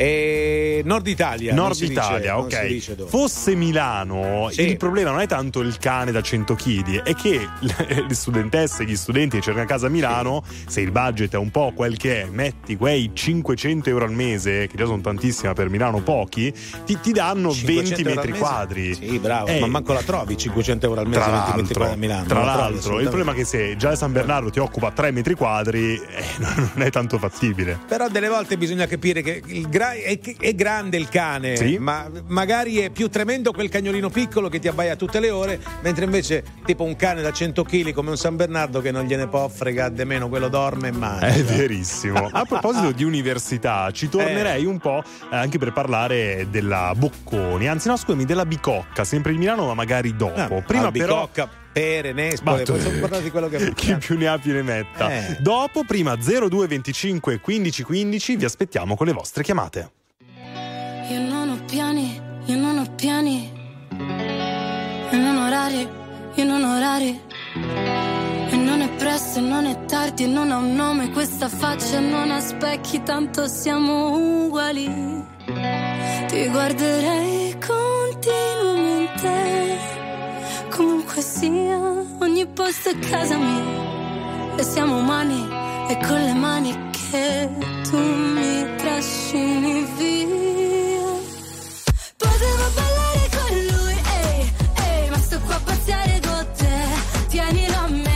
E 0.00 0.82
Nord 0.84 1.08
Italia. 1.08 1.52
Nord 1.54 1.72
dice- 1.72 1.86
Italia, 1.92 2.38
ok. 2.38 2.66
dice 2.66 2.94
dove. 2.94 3.10
Fosse 3.10 3.56
Milano, 3.56 4.48
Sì. 4.52 4.62
il 4.62 4.76
problema 4.76 5.10
non 5.10 5.20
è 5.20 5.26
tanto 5.26 5.58
il 5.60 5.76
cane 5.78 6.12
da 6.12 6.20
100 6.22 6.54
kg, 6.54 7.02
è 7.02 7.14
che 7.14 7.48
le 8.06 8.14
studentesse 8.14 8.84
gli 8.84 8.94
studenti 8.94 9.38
che 9.38 9.42
cercano 9.42 9.66
casa 9.66 9.88
a 9.88 9.90
Milano, 9.90 10.44
se 10.68 10.82
il 10.82 10.92
budget 10.92 11.34
è 11.34 11.36
un 11.36 11.50
po' 11.50 11.72
quel 11.74 11.96
che 11.96 12.22
è, 12.22 12.26
metti 12.30 12.76
quei 12.76 13.10
500 13.12 13.88
euro 13.90 14.04
al 14.04 14.12
mese, 14.12 14.68
che 14.68 14.76
già 14.76 14.84
sono 14.86 15.00
tantissimi, 15.00 15.48
ma 15.48 15.54
per 15.54 15.68
Milano 15.68 16.00
pochi, 16.00 16.54
ti, 16.84 16.96
ti 17.00 17.10
danno 17.10 17.50
500 17.52 17.66
20 17.96 18.00
euro 18.08 18.20
al 18.20 18.26
metri 18.26 18.38
quadri. 18.38 18.94
Sì, 18.94 19.18
bravo, 19.18 19.46
Eh, 19.48 19.58
ma 19.58 19.66
manco 19.66 19.92
la 19.92 20.02
trovi 20.02 20.36
500 20.36 20.86
euro 20.86 21.00
al 21.00 21.08
mese, 21.08 21.18
Tra 21.20 21.30
20 21.32 21.56
metri 21.56 21.74
quadri 21.74 21.92
a 21.94 21.96
Milano. 21.96 22.24
tra 22.26 22.40
trovi 22.42 22.56
l'altro, 22.56 23.00
il 23.00 23.06
problema 23.08 23.32
è 23.32 23.34
che 23.34 23.44
se 23.44 23.76
già 23.76 23.96
San 23.96 24.12
Bernardo 24.12 24.48
ti 24.50 24.60
occupa 24.60 24.92
3 24.92 25.10
metri 25.10 25.34
quadri, 25.34 25.94
eh, 25.96 26.24
non 26.38 26.82
è 26.82 26.90
tanto 26.90 27.18
fattibile. 27.18 27.80
Però 27.88 28.08
delle 28.08 28.28
volte 28.28 28.56
bisogna 28.56 28.86
capire 28.86 29.22
che 29.22 29.42
il 29.46 29.68
gra- 29.92 30.02
è, 30.02 30.18
è 30.38 30.54
grande 30.54 30.96
il 30.96 31.08
cane, 31.08 31.56
Sì. 31.56 31.78
ma 31.78 32.08
magari 32.26 32.78
è 32.78 32.90
più 32.90 33.08
tremendo 33.08 33.52
quel 33.52 33.68
cagnolino 33.68 34.08
piccolo 34.10 34.48
che 34.48 34.58
ti 34.58 34.68
abbaia 34.68 34.96
tutte 34.96 35.20
le 35.20 35.30
ore, 35.30 35.60
mentre 35.82 36.04
invece 36.04 36.42
tipo 36.64 36.84
un 36.84 36.96
cane 36.96 37.22
da 37.22 37.32
100 37.32 37.62
kg 37.64 37.92
come 37.92 38.10
un 38.10 38.16
San 38.16 38.36
Bernardo 38.36 38.80
che 38.80 38.90
non 38.90 39.04
gliene 39.04 39.26
può 39.28 39.48
fregare 39.48 39.92
di 39.94 40.04
meno, 40.04 40.28
quello 40.28 40.48
dorme 40.48 40.88
e 40.88 40.92
mangia. 40.92 41.26
È 41.26 41.42
verissimo. 41.42 42.28
A 42.32 42.44
proposito 42.44 42.92
di 42.92 43.04
università, 43.04 43.90
ci 43.92 44.08
tornerei 44.08 44.62
Eh. 44.64 44.66
un 44.66 44.78
po' 44.78 45.02
eh, 45.30 45.36
anche 45.36 45.58
per 45.58 45.72
parlare 45.72 46.46
della 46.50 46.92
Bocconi, 46.96 47.68
anzi 47.68 47.88
no, 47.88 47.96
scusami, 47.96 48.24
della 48.24 48.46
Bicocca, 48.46 49.04
sempre 49.04 49.32
di 49.32 49.38
Milano, 49.38 49.66
ma 49.66 49.74
magari 49.74 50.14
dopo. 50.16 50.40
Ah, 50.40 50.62
Prima 50.62 50.90
però 50.90 51.20
albicocca, 51.22 51.48
pere, 51.72 52.12
nespole, 52.12 52.58
Ma 52.58 52.62
tu- 52.64 52.72
possiamo 52.72 52.98
parlare 53.00 53.22
di 53.22 53.30
quello 53.30 53.48
che 53.48 53.72
chi 53.74 53.94
più 53.96 54.16
ne 54.16 54.28
ha 54.28 54.38
più 54.38 54.52
ne 54.52 54.62
metta. 54.62 55.10
Eh. 55.10 55.36
Dopo, 55.40 55.84
prima 55.84 56.16
0225 56.16 57.40
15 57.40 57.82
15, 57.82 58.36
vi 58.36 58.44
aspettiamo 58.44 58.96
con 58.96 59.06
le 59.06 59.12
vostre 59.12 59.42
chiamate. 59.42 59.90
Io 61.10 61.20
non 61.20 61.48
ho 61.50 61.58
piani, 61.66 62.20
io 62.46 62.56
non 62.56 62.78
ho 62.78 62.94
piani. 62.94 63.50
E 65.10 65.16
non 65.16 65.36
orari, 65.38 65.88
io 66.34 66.44
non 66.44 66.62
ho 66.62 66.76
orari. 66.76 67.20
E 68.50 68.56
non 68.56 68.80
è 68.82 68.88
presto, 68.96 69.38
e 69.38 69.42
non 69.42 69.64
è 69.66 69.84
tardi, 69.86 70.24
e 70.24 70.26
non 70.26 70.50
ha 70.50 70.56
un 70.56 70.74
nome. 70.74 71.10
Questa 71.10 71.48
faccia 71.48 71.98
non 72.00 72.30
ha 72.30 72.40
specchi, 72.40 73.02
tanto 73.02 73.46
siamo 73.46 74.44
uguali. 74.46 74.86
Ti 76.28 76.48
guarderei 76.48 77.56
continuamente. 77.58 79.67
Comunque 80.78 81.20
sia, 81.22 81.76
ogni 82.20 82.46
posto 82.46 82.90
è 82.90 82.98
casa 83.00 83.36
mia. 83.36 84.54
E 84.56 84.62
siamo 84.62 84.98
umani, 84.98 85.48
e 85.88 85.98
con 86.06 86.22
le 86.22 86.34
mani 86.34 86.90
che 86.92 87.50
tu 87.90 87.98
mi 87.98 88.76
trascini 88.76 89.84
via. 89.96 91.10
Potevo 92.16 92.64
ballare 92.76 93.28
con 93.36 93.52
lui, 93.72 93.96
ehi, 94.22 94.52
ehi, 94.76 95.10
ma 95.10 95.18
sto 95.18 95.40
qua 95.40 95.56
a 95.56 95.60
pazziare 95.64 96.20
con 96.24 96.46
te. 96.56 97.26
Tienilo 97.26 97.76
a 97.76 97.88
mente, 97.88 98.07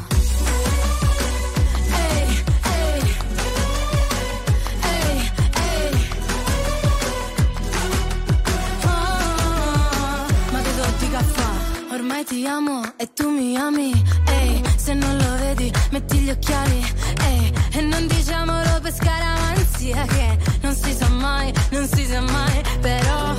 Oh, 8.84 10.26
ma 10.52 10.60
che 10.60 10.74
do 10.76 10.84
di 10.98 11.10
caffè? 11.10 11.94
Ormai 11.94 12.24
ti 12.24 12.46
amo 12.46 12.82
e 12.96 13.12
tu 13.14 13.30
mi 13.30 13.56
ami. 13.56 13.90
Ehi, 14.26 14.62
se 14.76 14.92
non 14.94 15.16
lo 15.16 15.36
vedi, 15.38 15.72
metti 15.92 16.18
gli 16.18 16.30
occhiali. 16.30 16.84
Ehi, 17.22 17.52
e 17.72 17.80
non 17.80 18.06
diciamolo 18.06 18.80
per 18.82 18.92
scaramanzia 18.92 20.04
che 20.04 20.38
non 20.60 20.74
si 20.74 20.92
sa 20.92 21.08
mai, 21.08 21.52
non 21.70 21.88
si 21.88 22.04
sa 22.04 22.20
mai. 22.20 22.62
Però 22.80 23.34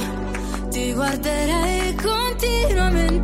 ti 0.69 0.93
guarderei 0.93 1.78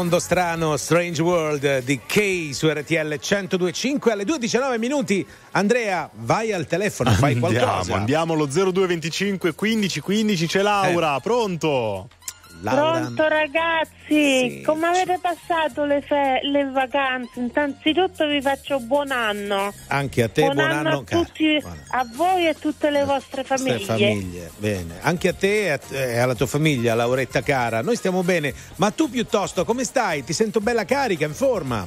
mondo 0.00 0.18
strano, 0.18 0.78
Strange 0.78 1.20
World 1.20 1.82
di 1.84 2.00
Kay 2.06 2.54
su 2.54 2.70
RTL 2.70 3.18
1025 3.20 4.12
alle 4.12 4.24
2.19 4.24 4.78
minuti. 4.78 5.26
Andrea, 5.50 6.08
vai 6.14 6.54
al 6.54 6.66
telefono, 6.66 7.10
fai 7.10 7.34
Andiamo, 7.34 7.54
qualcosa. 7.54 7.94
andiamo 7.96 8.32
allo 8.32 8.46
0225 8.46 9.54
15 9.54 10.00
15 10.00 10.46
c'è 10.46 10.62
Laura, 10.62 11.20
pronto? 11.20 12.08
Pronto 12.62 13.26
ragazzi, 13.28 14.62
come 14.64 14.86
avete 14.88 15.18
passato 15.20 15.84
le, 15.84 16.02
fe- 16.02 16.40
le 16.42 16.64
vacanze? 16.70 17.40
Innanzitutto 17.40 18.26
vi 18.26 18.40
faccio 18.42 18.78
buon 18.80 19.10
anno. 19.10 19.72
Anche 19.88 20.22
a 20.24 20.28
te, 20.28 20.42
buon, 20.42 20.54
buon 20.56 20.70
anno 20.70 20.98
a 20.98 21.04
cara. 21.04 21.22
tutti, 21.24 21.62
a 21.90 22.06
voi 22.14 22.44
e 22.44 22.48
a 22.48 22.54
tutte 22.54 22.90
le 22.90 23.04
vostre 23.04 23.44
famiglie. 23.44 23.78
Famiglie, 23.80 24.50
bene. 24.58 24.94
Anche 25.00 25.28
a 25.28 25.32
te 25.32 25.66
e 25.72 26.18
a- 26.18 26.22
alla 26.22 26.34
tua 26.34 26.46
famiglia, 26.46 26.94
Lauretta 26.94 27.40
cara. 27.42 27.80
Noi 27.82 27.96
stiamo 27.96 28.22
bene, 28.22 28.52
ma 28.76 28.90
tu 28.90 29.08
piuttosto 29.08 29.64
come 29.64 29.84
stai? 29.84 30.22
Ti 30.24 30.32
sento 30.32 30.60
bella 30.60 30.84
carica, 30.84 31.24
in 31.24 31.34
forma. 31.34 31.86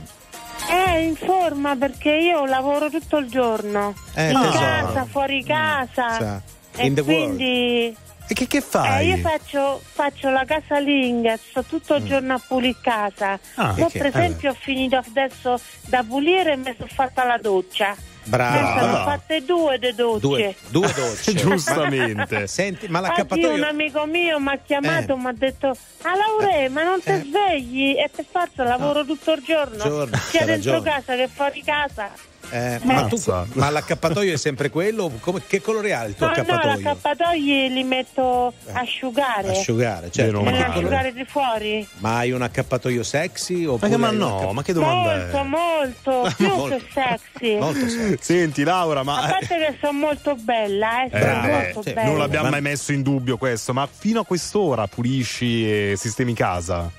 Eh, 0.70 1.02
in 1.06 1.16
forma 1.16 1.76
perché 1.76 2.10
io 2.12 2.46
lavoro 2.46 2.90
tutto 2.90 3.18
il 3.18 3.28
giorno. 3.28 3.94
Eh, 4.16 4.32
in 4.32 4.40
tesoro. 4.40 4.58
casa, 4.60 5.06
fuori 5.06 5.44
casa. 5.44 6.12
Sa. 6.18 6.42
E 6.76 6.92
quindi. 6.94 7.96
E 8.34 8.36
che, 8.36 8.48
che 8.48 8.58
Eh, 8.58 8.62
fai? 8.62 9.08
io 9.10 9.18
faccio, 9.18 9.80
faccio 9.84 10.32
la 10.32 10.44
casalinga, 10.44 11.38
sto 11.38 11.64
tutto 11.64 11.94
il 11.96 12.04
giorno 12.06 12.34
a 12.34 12.42
pulire 12.48 12.76
casa. 12.82 13.34
Mm. 13.34 13.38
Ah, 13.64 13.74
Poi, 13.78 13.92
che- 13.92 14.00
per 14.00 14.08
esempio, 14.08 14.50
ho 14.50 14.56
finito 14.60 14.96
adesso 14.98 15.60
da 15.82 16.04
pulire 16.04 16.54
e 16.54 16.58
mi 16.58 16.74
sono 16.76 16.90
fatta 16.92 17.24
la 17.26 17.38
doccia. 17.38 17.96
Brava. 18.26 18.60
Ne 18.74 18.80
sono 18.80 19.04
fatte 19.04 19.44
due 19.46 19.78
di 19.78 19.94
docce. 19.94 20.20
Due, 20.28 20.56
due 20.70 20.94
docce. 20.98 21.34
Giustamente. 21.38 22.40
Ma- 22.40 22.48
senti, 22.48 22.88
ma 22.88 23.00
Oggi 23.02 23.08
l'accappatoio. 23.10 23.54
un 23.54 23.64
amico 23.64 24.06
mio 24.08 24.40
mi 24.40 24.48
ha 24.50 24.58
chiamato 24.66 25.12
Eh. 25.12 25.16
e 25.16 25.18
mi 25.20 25.28
ha 25.28 25.34
detto 25.34 25.68
Ah 26.02 26.16
Laure, 26.16 26.70
ma 26.70 26.82
non 26.84 27.02
ti 27.04 27.12
svegli? 27.12 27.90
E 27.98 28.10
per 28.16 28.26
forza 28.32 28.64
lavoro 28.64 29.06
tutto 29.06 29.34
il 29.34 29.44
giorno, 29.46 29.84
Giorno, 29.84 30.18
sia 30.18 30.44
dentro 30.46 30.72
ragione. 30.80 30.90
casa 30.90 31.16
che 31.16 31.28
fuori 31.28 31.62
casa. 31.64 32.10
Eh, 32.50 32.80
ma, 32.84 33.06
tu- 33.06 33.20
ma 33.54 33.70
l'accappatoio 33.72 34.34
è 34.34 34.38
sempre 34.38 34.70
quello? 34.70 35.12
Come- 35.22 35.42
che 35.48 35.60
colore 35.62 35.94
ha 35.94 36.04
il 36.04 36.16
tuo 36.16 36.28
No, 36.28 36.34
no, 36.36 36.42
accappatoio? 36.42 36.76
l'accappatoio 36.76 37.68
li 37.70 37.84
metto 37.84 38.54
a 38.74 38.80
asciugare. 38.82 39.50
Asciugare, 39.50 40.12
certo. 40.12 40.42
Ma, 40.42 40.52
Nell'asciugare 40.52 41.14
di 41.14 41.26
fuori. 41.26 41.88
ma 41.98 42.18
hai 42.18 42.32
un 42.32 42.42
accappatoio 42.44 43.02
sexy? 43.04 43.66
Oppure 43.66 43.98
Ma, 43.98 44.08
che- 44.10 44.14
ma 44.18 44.26
no, 44.26 44.52
ma 44.54 44.62
che 44.62 44.74
domanda 44.74 45.16
Molto, 45.16 45.38
è? 45.38 45.44
molto, 45.44 46.34
più 46.38 46.48
Molto. 46.48 46.80
sexy. 46.94 47.58
Molto 47.58 47.88
sexy. 47.88 48.18
Senti 48.22 48.64
Laura, 48.64 49.00
A 49.00 49.04
ma... 49.04 49.20
parte 49.28 49.58
che 49.58 49.78
sono 49.82 49.98
molto 49.98 50.36
bella, 50.36 51.06
eh, 51.06 51.10
Eh, 51.12 51.20
sono 51.22 51.42
beh, 51.42 51.52
molto 51.52 51.82
sì, 51.82 51.94
bella. 51.94 52.08
non 52.10 52.18
l'abbiamo 52.20 52.46
Ma- 52.46 52.52
mai 52.52 52.62
messo 52.62 52.92
in 52.92 53.02
dubbio 53.02 53.38
questo, 53.38 53.74
ma 53.74 53.88
fino 53.92 54.20
a 54.20 54.26
quest'ora 54.26 54.86
pulisci 54.88 55.68
e 55.92 55.94
sistemi 55.98 56.34
casa? 56.36 56.90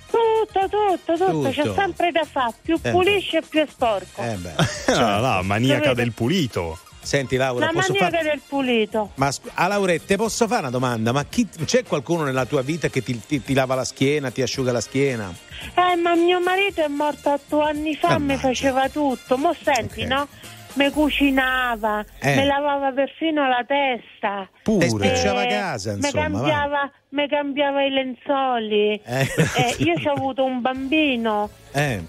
Tutto, 0.46 0.68
tutto, 0.68 1.24
tutto, 1.24 1.50
c'è 1.50 1.72
sempre 1.74 2.10
da 2.12 2.24
fare. 2.30 2.52
Più 2.62 2.78
Eh. 2.82 2.90
pulisce 2.90 3.42
più 3.42 3.60
è 3.60 3.66
sporco. 3.68 4.22
Eh 4.22 4.34
beh. 4.36 4.52
Ah, 4.94 5.18
la 5.18 5.42
maniaca 5.42 5.80
Capito? 5.80 5.94
del 6.02 6.12
pulito. 6.12 6.78
Senti 7.00 7.36
Laura, 7.36 7.66
La 7.66 7.72
posso 7.72 7.92
maniaca 7.92 8.16
fare... 8.16 8.28
del 8.30 8.40
pulito. 8.46 9.10
Ma 9.16 9.30
a 9.54 9.66
Laurette 9.66 10.16
posso 10.16 10.46
fare 10.46 10.60
una 10.62 10.70
domanda? 10.70 11.12
Ma 11.12 11.24
chi- 11.26 11.46
c'è 11.66 11.82
qualcuno 11.84 12.24
nella 12.24 12.46
tua 12.46 12.62
vita 12.62 12.88
che 12.88 13.02
ti, 13.02 13.20
ti- 13.26 13.42
ti 13.42 13.52
lava 13.52 13.74
la 13.74 13.84
schiena, 13.84 14.30
ti 14.30 14.40
asciuga 14.40 14.72
la 14.72 14.80
schiena? 14.80 15.30
Eh, 15.74 15.96
ma 15.96 16.14
mio 16.14 16.40
marito 16.40 16.82
è 16.82 16.88
morto 16.88 17.32
otto 17.32 17.60
anni 17.60 17.94
fa, 17.94 18.18
mi 18.18 18.32
Ammazza. 18.32 18.40
faceva 18.48 18.88
tutto. 18.88 19.36
Mo 19.36 19.54
senti, 19.62 20.00
Ok. 20.02 20.06
no? 20.08 20.28
Mi 20.74 20.90
cucinava, 20.90 22.04
Eh. 22.18 22.34
mi 22.36 22.46
lavava 22.46 22.90
perfino 22.92 23.46
la 23.48 23.64
testa. 23.66 24.48
Pure. 24.62 24.86
Eh, 24.86 25.46
casa, 25.48 25.92
mi 25.92 25.98
insomma. 25.98 26.28
va. 26.28 26.38
cambiava, 26.38 26.90
mi 27.10 27.28
cambiava 27.28 27.82
i 27.84 27.90
lenzoli. 27.90 29.00
Eh. 29.04 29.20
Eh, 29.56 29.76
io 29.78 29.94
ho 30.04 30.12
avuto 30.12 30.44
un 30.44 30.60
bambino. 30.60 31.48
Eh, 31.72 32.02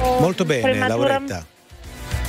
oh, 0.00 0.20
molto 0.20 0.44
bene, 0.44 0.62
prematura- 0.62 1.08
Lauretta. 1.08 1.46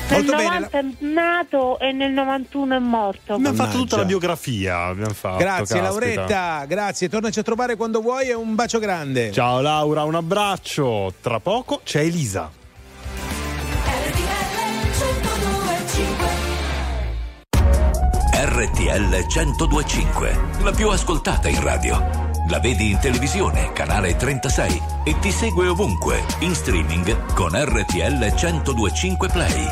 Nel 0.09 0.21
Molto 0.25 0.35
bene. 0.35 0.49
90 0.49 0.77
è 0.79 0.83
nato 1.05 1.79
e 1.79 1.91
nel 1.91 2.11
91 2.11 2.75
è 2.75 2.79
morto. 2.79 3.33
Abbiamo 3.35 3.55
fatto 3.55 3.77
tutta 3.77 3.97
la 3.97 4.05
biografia. 4.05 4.83
Abbiamo 4.85 5.13
fatto, 5.13 5.37
Grazie 5.37 5.79
caspita. 5.79 5.81
Lauretta, 5.81 6.65
grazie. 6.67 7.09
Tornaci 7.09 7.39
a 7.39 7.43
trovare 7.43 7.75
quando 7.77 8.01
vuoi 8.01 8.27
e 8.27 8.33
un 8.33 8.53
bacio 8.53 8.79
grande. 8.79 9.31
Ciao 9.31 9.61
Laura, 9.61 10.03
un 10.03 10.15
abbraccio. 10.15 11.13
Tra 11.21 11.39
poco 11.39 11.81
c'è 11.83 12.01
Elisa. 12.01 12.51
RTL 18.45 19.25
1025, 19.25 20.39
la 20.63 20.71
più 20.71 20.89
ascoltata 20.89 21.47
in 21.47 21.63
radio. 21.63 21.97
La 22.49 22.59
vedi 22.59 22.91
in 22.91 22.99
televisione, 22.99 23.71
canale 23.71 24.17
36 24.17 24.81
e 25.05 25.17
ti 25.19 25.31
segue 25.31 25.69
ovunque, 25.69 26.21
in 26.39 26.53
streaming 26.53 27.33
con 27.35 27.51
RTL 27.53 28.19
1025 28.19 29.27
Play. 29.29 29.65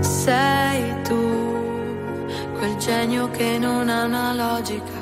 Sei 0.00 1.02
tu, 1.04 1.54
quel 2.58 2.76
genio 2.78 3.30
che 3.30 3.56
non 3.58 3.88
ha 3.88 4.02
una 4.02 4.34
logica. 4.34 5.01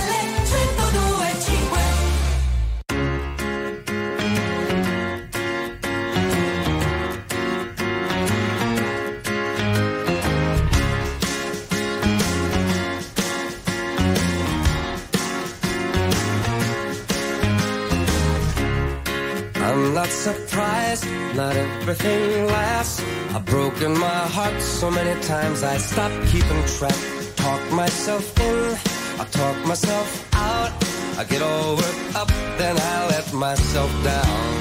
So 24.81 24.89
many 24.89 25.13
times 25.21 25.61
I 25.61 25.77
stopped 25.77 26.19
keeping 26.31 26.63
track. 26.65 26.99
Talk 27.35 27.61
myself 27.71 28.25
in, 28.39 28.73
I 29.21 29.25
talk 29.25 29.57
myself 29.63 30.09
out. 30.33 30.71
I 31.19 31.23
get 31.23 31.43
all 31.43 31.75
worked 31.75 32.15
up, 32.15 32.27
then 32.57 32.75
I 32.79 33.07
let 33.13 33.31
myself 33.31 33.91
down. 34.03 34.51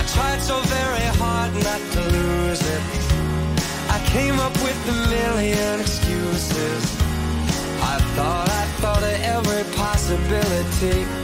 I 0.00 0.04
tried 0.14 0.40
so 0.50 0.56
very 0.76 1.08
hard 1.18 1.52
not 1.68 1.82
to 1.94 2.00
lose 2.16 2.62
it. 2.76 2.82
I 3.96 3.98
came 4.14 4.38
up 4.38 4.54
with 4.62 4.78
a 4.94 4.96
million 5.16 5.80
excuses. 5.80 6.82
I 7.92 7.96
thought 8.14 8.48
I 8.62 8.64
thought 8.80 9.02
of 9.02 9.16
every 9.34 9.64
possibility. 9.74 11.23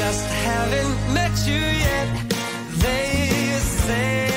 Just 0.00 0.24
haven't 0.24 1.12
met 1.12 1.34
you 1.46 1.60
yet. 1.60 2.08
They 2.84 3.52
say 3.84 4.30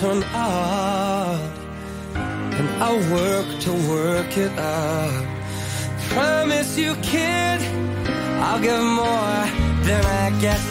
turn 0.00 0.22
out. 0.32 1.38
And 2.14 2.68
I'll 2.82 3.04
work 3.12 3.60
to 3.64 3.72
work 3.86 4.34
it 4.38 4.58
out. 4.58 5.26
Promise 6.08 6.78
you, 6.78 6.94
kid, 7.02 7.60
I'll 8.40 8.60
give 8.62 8.82
more 8.82 9.44
than 9.84 10.02
I 10.06 10.40
get. 10.40 10.69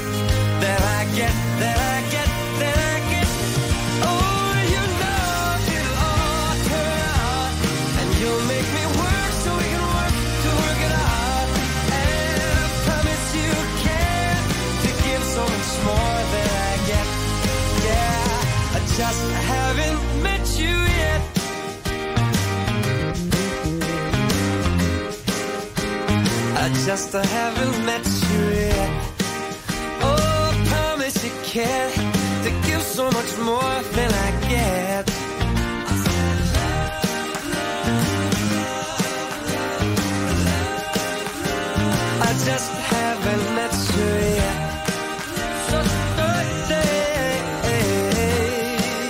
I 26.89 26.91
just 26.93 27.13
haven't 27.13 27.85
met 27.85 28.03
you 28.03 28.49
yet. 28.49 29.13
Oh, 30.01 30.49
I 30.51 30.65
promise 30.69 31.23
you 31.23 31.29
can 31.43 31.91
to 32.45 32.49
give 32.67 32.81
so 32.81 33.11
much 33.11 33.37
more 33.37 33.75
than 33.93 34.11
I 34.11 34.29
get. 34.49 35.05
I 42.27 42.31
just 42.49 42.71
haven't 42.93 43.45
met 43.53 43.75
you 43.95 44.09
yet. 44.39 44.57
So 45.69 45.77
Thursday, 46.17 47.05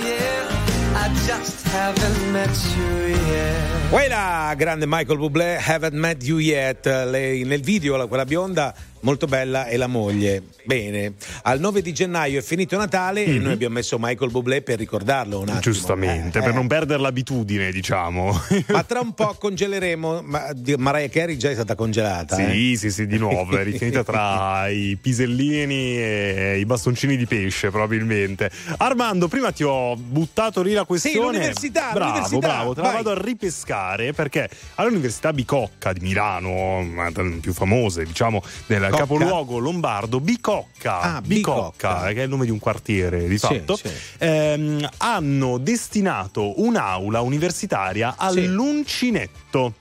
yeah. 0.04 1.02
I 1.02 1.06
just 1.26 1.66
haven't 1.68 2.32
met 2.34 2.54
you 2.76 3.16
yet. 3.32 3.79
Quella 3.90 4.54
grande 4.56 4.86
Michael 4.86 5.18
Bublé, 5.18 5.58
Haven't 5.60 5.94
Met 5.98 6.22
You 6.24 6.38
Yet. 6.38 6.86
Lei, 6.86 7.42
nel 7.42 7.60
video, 7.60 7.96
la- 7.96 8.06
quella 8.06 8.24
bionda 8.24 8.72
molto 9.00 9.26
bella 9.26 9.66
e 9.66 9.76
la 9.76 9.86
moglie. 9.86 10.42
Bene, 10.64 11.14
al 11.42 11.58
9 11.60 11.82
di 11.82 11.92
gennaio 11.92 12.38
è 12.38 12.42
finito 12.42 12.76
Natale 12.76 13.24
e 13.24 13.38
noi 13.38 13.52
abbiamo 13.52 13.74
messo 13.74 13.96
Michael 13.98 14.30
Bublé 14.30 14.62
per 14.62 14.78
ricordarlo 14.78 15.36
un 15.38 15.42
attimo. 15.44 15.56
Mhm. 15.56 15.62
Giustamente, 15.62 16.38
Eh, 16.38 16.42
per 16.42 16.50
eh. 16.50 16.54
non 16.54 16.66
perdere 16.66 17.00
l'abitudine, 17.00 17.70
diciamo. 17.72 18.38
Ma 18.68 18.82
tra 18.84 19.00
un 19.00 19.12
po' 19.12 19.34
congeleremo. 19.38 20.22
Ma 20.22 20.50
Mariah 20.76 21.08
Carey 21.08 21.36
già 21.36 21.50
è 21.50 21.54
stata 21.54 21.74
congelata. 21.74 22.36
eh? 22.36 22.50
Sì, 22.52 22.76
sì, 22.76 22.90
sì, 22.90 23.06
di 23.06 23.18
nuovo, 23.18 23.56
è 23.58 23.64
rifinita 23.64 24.04
tra 24.04 24.68
i 24.68 24.96
pisellini 25.00 25.96
e 25.98 26.58
i 26.58 26.64
bastoncini 26.66 27.16
di 27.16 27.26
pesce, 27.26 27.70
probabilmente. 27.70 28.50
Armando, 28.78 29.28
prima 29.28 29.50
ti 29.52 29.62
ho 29.64 29.96
buttato 29.96 30.62
lì 30.62 30.72
la 30.72 30.84
questione. 30.84 31.26
l'università, 31.38 31.90
Bravo, 31.92 32.10
l'università, 32.10 32.46
bravo, 32.48 32.74
te 32.74 32.80
la 32.82 32.92
vado 32.92 33.10
a 33.10 33.20
ripescare 33.20 34.12
perché 34.12 34.48
all'Università 34.76 35.32
Bicocca 35.32 35.92
di 35.92 36.00
Milano, 36.00 36.76
una 36.78 37.10
delle 37.10 37.36
più 37.36 37.52
famose, 37.52 38.04
diciamo, 38.04 38.42
nel 38.66 38.89
Cocca? 38.90 39.02
capoluogo 39.02 39.58
lombardo, 39.58 40.20
Bicocca, 40.20 41.00
Ah, 41.00 41.20
Bicocca. 41.22 42.06
che 42.08 42.20
è 42.20 42.22
il 42.22 42.28
nome 42.28 42.44
di 42.44 42.50
un 42.50 42.58
quartiere 42.58 43.26
di 43.28 43.38
Sì, 43.38 43.46
fatto, 43.46 43.76
sì. 43.76 43.88
ehm, 44.18 44.88
hanno 44.98 45.58
destinato 45.58 46.60
un'aula 46.60 47.20
universitaria 47.20 48.14
all'uncinetto. 48.18 49.74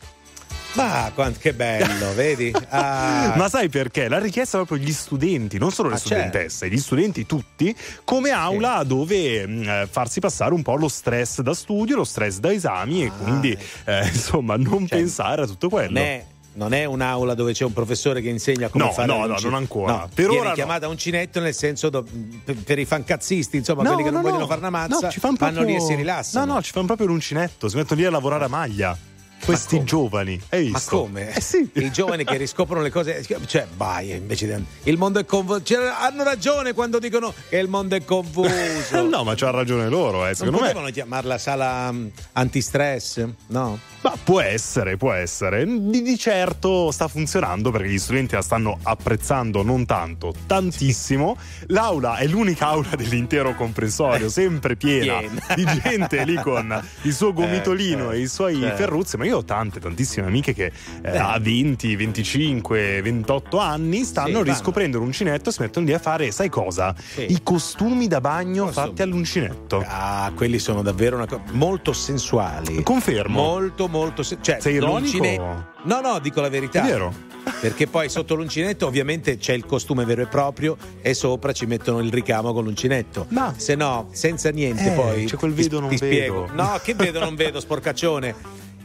Ma 0.73 1.11
quant- 1.15 1.39
che 1.39 1.53
bello, 1.55 2.13
vedi? 2.13 2.53
Ah, 2.69 3.33
Ma 3.35 3.49
sai 3.49 3.69
perché? 3.69 4.07
L'ha 4.07 4.19
richiesta 4.19 4.57
proprio 4.57 4.77
gli 4.77 4.91
studenti, 4.91 5.57
non 5.57 5.71
solo 5.71 5.89
le 5.89 5.95
Ah, 5.95 5.97
studentesse, 5.97 6.69
gli 6.69 6.77
studenti 6.77 7.25
tutti, 7.25 7.75
come 8.03 8.29
aula 8.29 8.83
dove 8.83 9.47
mh, 9.47 9.63
eh, 9.67 9.87
farsi 9.89 10.19
passare 10.19 10.53
un 10.53 10.61
po' 10.61 10.75
lo 10.75 10.87
stress 10.87 11.41
da 11.41 11.55
studio, 11.55 11.95
lo 11.95 12.03
stress 12.03 12.37
da 12.37 12.53
esami 12.53 13.03
e 13.03 13.11
quindi 13.11 13.57
eh, 13.85 14.05
insomma 14.05 14.57
non 14.57 14.87
pensare 14.87 15.41
a 15.41 15.47
tutto 15.47 15.69
quello. 15.69 15.97
è, 15.99 16.23
non 16.53 16.73
è 16.73 16.85
un'aula 16.85 17.33
dove 17.35 17.53
c'è 17.53 17.63
un 17.63 17.73
professore 17.73 18.21
che 18.21 18.29
insegna 18.29 18.69
come 18.69 18.85
No, 18.85 18.91
fare 18.91 19.07
no, 19.07 19.25
no, 19.25 19.37
non 19.41 19.53
ancora. 19.53 19.91
No, 19.93 20.09
Per 20.13 20.25
viene 20.25 20.39
ora 20.39 20.49
no. 20.49 20.55
chiamata 20.55 20.87
uncinetto 20.87 21.39
nel 21.39 21.53
senso 21.53 21.89
do- 21.89 22.05
per, 22.43 22.55
per 22.57 22.79
i 22.79 22.85
fancazzisti, 22.85 23.57
insomma, 23.57 23.83
No, 23.83 23.89
quelli 23.89 24.03
che 24.03 24.09
non 24.11 24.21
no, 24.21 24.25
vogliono 24.27 24.43
no. 24.43 24.47
fare 24.49 24.59
una 24.59 24.69
mazza, 24.69 24.99
No, 25.05 25.11
ci 25.11 25.19
fanno 25.19 25.35
vanno 25.39 25.53
proprio- 25.57 25.77
lì 25.77 25.81
e 25.83 25.85
si 25.85 25.95
rilassano. 25.95 26.45
No, 26.45 26.53
no, 26.55 26.61
ci 26.61 26.71
fanno 26.71 26.85
proprio 26.87 27.07
l'uncinetto, 27.07 27.69
si 27.69 27.75
mettono 27.75 27.99
lì 28.01 28.05
a 28.05 28.09
lavorare 28.11 28.45
a 28.45 28.47
maglia. 28.49 28.97
Questi 29.45 29.83
giovani, 29.83 30.39
hai 30.49 30.69
Ma 30.69 30.77
visto? 30.77 30.97
come? 30.99 31.33
Eh 31.35 31.41
sì. 31.41 31.69
I 31.73 31.91
giovani 31.91 32.23
che 32.23 32.37
riscoprono 32.37 32.81
le 32.83 32.91
cose, 32.91 33.25
cioè, 33.47 33.67
vai, 33.75 34.11
invece 34.11 34.45
di- 34.55 34.65
il 34.89 34.97
mondo 34.97 35.19
è 35.19 35.25
confuso. 35.25 35.61
hanno 35.99 36.23
ragione 36.23 36.73
quando 36.73 36.99
dicono 36.99 37.33
che 37.49 37.57
il 37.57 37.67
mondo 37.67 37.95
è 37.95 38.03
confuso. 38.03 39.01
no, 39.09 39.23
ma 39.23 39.33
c'ha 39.35 39.49
ragione 39.49 39.89
loro, 39.89 40.23
eh, 40.23 40.27
non 40.27 40.35
secondo 40.35 40.57
me. 40.57 40.67
potevano 40.67 40.89
chiamarla 40.91 41.37
sala 41.37 41.91
mm, 41.91 42.07
antistress? 42.33 43.25
No? 43.47 43.79
Ma 44.01 44.13
può 44.23 44.39
essere, 44.39 44.97
può 44.97 45.11
essere. 45.11 45.65
Di, 45.65 46.01
di 46.01 46.17
certo 46.17 46.91
sta 46.91 47.07
funzionando 47.07 47.71
perché 47.71 47.89
gli 47.89 47.97
studenti 47.99 48.35
la 48.35 48.41
stanno 48.41 48.77
apprezzando 48.83 49.61
non 49.63 49.85
tanto, 49.85 50.33
tantissimo. 50.47 51.37
L'aula 51.67 52.17
è 52.17 52.25
l'unica 52.27 52.67
aula 52.67 52.95
dell'intero 52.95 53.55
comprensorio, 53.55 54.29
sempre 54.29 54.75
piena, 54.75 55.19
Piena. 55.19 55.41
di 55.55 55.81
gente 55.81 56.23
lì 56.23 56.35
con 56.35 56.81
il 57.03 57.13
suo 57.13 57.33
gomitolino 57.33 58.11
Eh, 58.11 58.17
e 58.17 58.19
i 58.21 58.27
suoi 58.27 58.59
certo. 58.59 58.75
ferruzzi. 58.77 59.17
Ma 59.17 59.25
io 59.29 59.37
ho 59.37 59.43
tante, 59.43 59.79
tantissime 59.79 60.27
amiche 60.27 60.53
che 60.53 60.71
eh, 61.01 61.17
a 61.17 61.37
20, 61.39 61.95
25, 61.95 63.01
28 63.01 63.57
anni 63.57 64.03
stanno 64.03 64.27
Sì, 64.27 64.33
vanno. 64.33 64.43
riscoprendo 64.45 64.97
l'uncinetto 64.99 65.49
e 65.49 65.51
si 65.53 65.61
mettono 65.61 65.85
lì 65.85 65.93
a 65.93 65.99
fare, 65.99 66.31
sai 66.31 66.49
cosa? 66.49 66.93
Sì. 66.97 67.25
I 67.31 67.41
costumi 67.43 68.07
da 68.07 68.21
bagno 68.21 68.65
Costumi. 68.65 68.87
fatti 68.87 69.01
all'uncinetto. 69.01 69.83
Ah, 69.87 70.31
quelli 70.35 70.59
sono 70.59 70.81
davvero 70.81 71.15
una 71.15 71.27
cosa 71.27 71.41
molto 71.51 71.93
sensuali. 71.93 72.83
Confermo. 72.83 73.41
Molto, 73.41 73.87
molto. 73.87 74.23
se- 74.23 74.37
cioè, 74.41 74.57
Sei 74.59 74.75
ironico? 74.75 74.99
l'uncine- 74.99 75.67
No, 75.83 76.01
no, 76.01 76.19
dico 76.19 76.41
la 76.41 76.49
verità. 76.49 76.81
È 76.83 76.85
vero. 76.87 77.13
Perché 77.61 77.87
poi 77.87 78.09
sotto 78.09 78.35
l'uncinetto 78.35 78.85
ovviamente 78.85 79.37
c'è 79.37 79.53
il 79.53 79.65
costume 79.65 80.03
vero 80.05 80.21
e 80.21 80.27
proprio 80.27 80.77
e 81.01 81.13
sopra 81.13 81.51
ci 81.53 81.65
mettono 81.65 81.99
il 81.99 82.11
ricamo 82.11 82.53
con 82.53 82.63
l'uncinetto. 82.65 83.25
Ma- 83.29 83.53
se 83.55 83.75
no, 83.75 84.09
senza 84.11 84.49
niente 84.49 84.91
Eh, 84.91 84.95
poi. 84.95 85.25
c'è 85.25 85.35
quel 85.37 85.53
ti- 85.53 85.61
vedo, 85.63 85.79
non 85.79 85.89
ti 85.89 85.97
vedo. 85.97 86.13
spiego. 86.13 86.49
No, 86.53 86.79
che 86.83 86.93
vedo 86.95 87.19
non 87.19 87.35
vedo, 87.35 87.59
sporcaccione. 87.59 88.35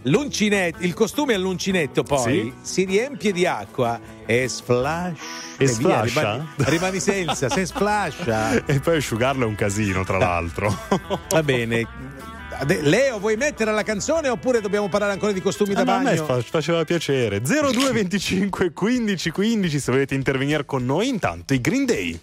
L'uncinetto, 0.07 0.79
il 0.83 0.93
costume 0.93 1.33
all'uncinetto 1.35 2.03
poi 2.03 2.53
si 2.61 2.85
riempie 2.85 3.33
di 3.33 3.47
acqua 3.47 3.99
e 4.27 4.49
splash. 4.49 5.19
E 5.57 5.65
via, 5.67 5.75
splascia? 6.07 6.21
rimani, 6.33 6.47
rimani 6.57 7.01
senza, 7.01 7.49
se 7.49 7.65
splascia. 7.65 8.65
E 8.67 8.81
poi 8.81 8.97
asciugarlo 8.97 9.45
è 9.45 9.47
un 9.47 9.55
casino, 9.55 10.05
tra 10.05 10.19
l'altro. 10.19 10.77
Va 11.31 11.43
bene. 11.43 11.87
Leo, 12.83 13.19
vuoi 13.19 13.37
mettere 13.37 13.73
la 13.73 13.83
canzone 13.83 14.29
oppure 14.29 14.61
dobbiamo 14.61 14.89
parlare 14.89 15.13
ancora 15.13 15.33
di 15.33 15.41
costumi 15.43 15.75
da 15.75 15.81
Eh, 15.81 15.85
ma 15.85 15.95
a 15.97 15.99
me 15.99 16.05
bagno? 16.15 16.25
fa- 16.25 16.41
faceva 16.43 16.85
piacere. 16.85 17.41
0225 17.41 18.73
15 18.73 19.31
15 19.31 19.81
se 19.81 19.91
volete 19.91 20.15
intervenire 20.15 20.65
con 20.65 20.85
noi. 20.85 21.09
Intanto 21.09 21.55
i 21.55 21.61
Green 21.61 21.85
Day. 21.87 22.19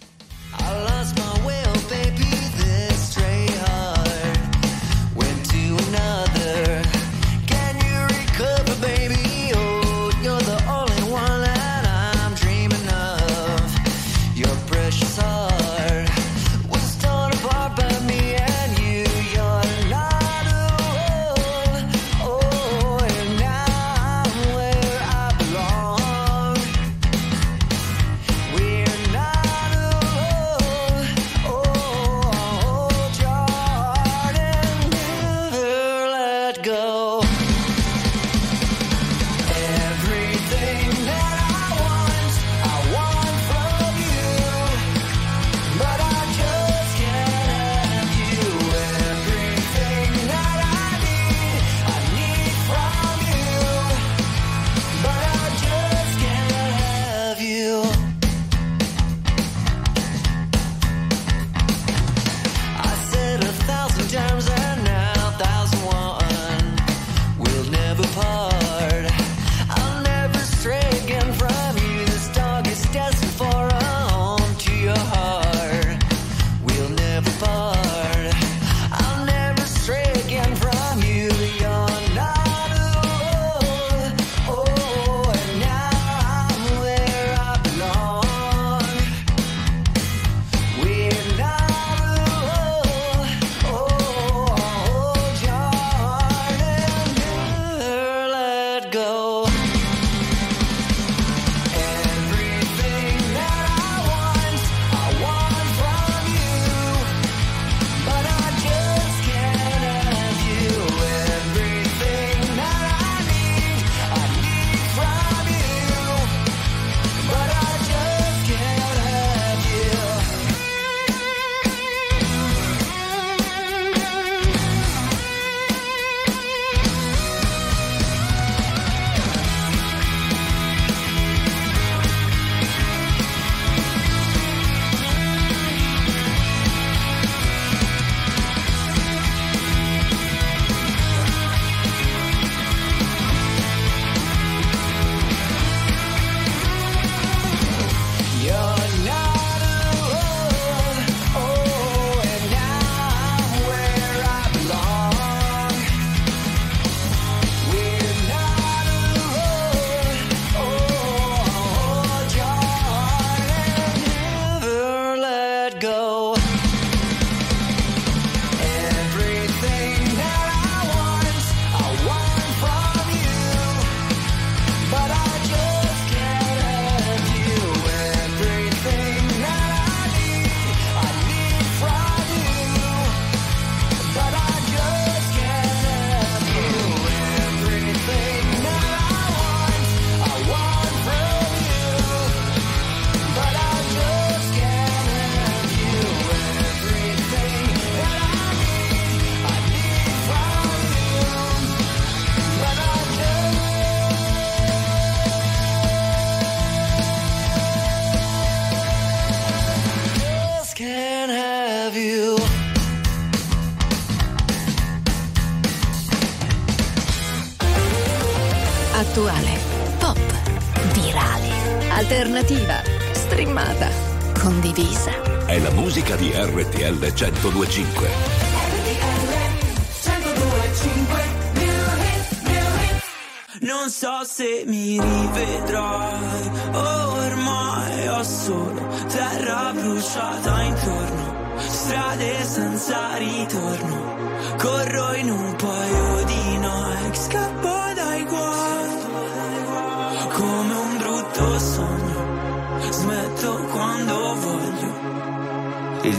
1025. 227.30 228.31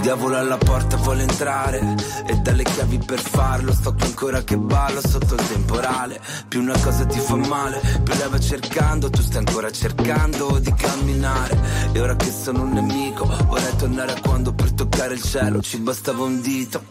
Diavolo 0.03 0.37
alla 0.37 0.57
porta 0.57 0.97
vuole 0.97 1.21
entrare. 1.21 1.95
E 2.27 2.35
dalle 2.35 2.63
chiavi 2.63 2.99
per 2.99 3.19
farlo. 3.19 3.73
Sto 3.73 3.93
qui 3.93 4.03
ancora 4.03 4.43
che 4.43 4.57
ballo 4.57 4.99
sotto 4.99 5.35
il 5.35 5.47
temporale. 5.47 6.21
Più 6.49 6.59
una 6.59 6.77
cosa 6.79 7.05
ti 7.05 7.19
fa 7.19 7.35
male 7.37 7.79
più 8.03 8.13
lei 8.13 8.29
va 8.29 8.39
cercando. 8.39 9.09
Tu 9.09 9.21
stai 9.21 9.37
ancora 9.37 9.71
cercando 9.71 10.59
di 10.59 10.73
camminare. 10.73 11.57
E 11.93 12.01
ora 12.01 12.15
che 12.17 12.31
sono 12.31 12.63
un 12.63 12.73
nemico 12.73 13.25
vorrei 13.47 13.75
tornare 13.77 14.11
a 14.11 14.19
quando 14.19 14.53
per 14.53 14.73
toccare 14.73 15.13
il 15.13 15.21
cielo 15.21 15.61
ci 15.61 15.77
bastava 15.77 16.23
un 16.23 16.41
dito. 16.41 16.83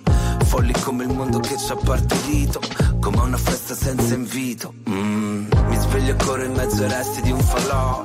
Folli 0.44 0.72
come 0.80 1.04
il 1.04 1.12
mondo 1.12 1.38
che 1.38 1.56
ci 1.58 1.70
ha 1.70 1.76
partorito 1.76 2.60
come 2.98 3.20
una 3.20 3.36
festa 3.36 3.74
senza 3.74 4.14
invito. 4.14 4.72
Mm, 4.88 5.46
mi 5.68 5.76
sveglio 5.76 6.12
e 6.12 6.16
corro 6.16 6.44
in 6.44 6.52
mezzo 6.52 6.82
ai 6.82 6.88
resti 6.88 7.20
di 7.20 7.30
un 7.30 7.40
falò 7.40 8.04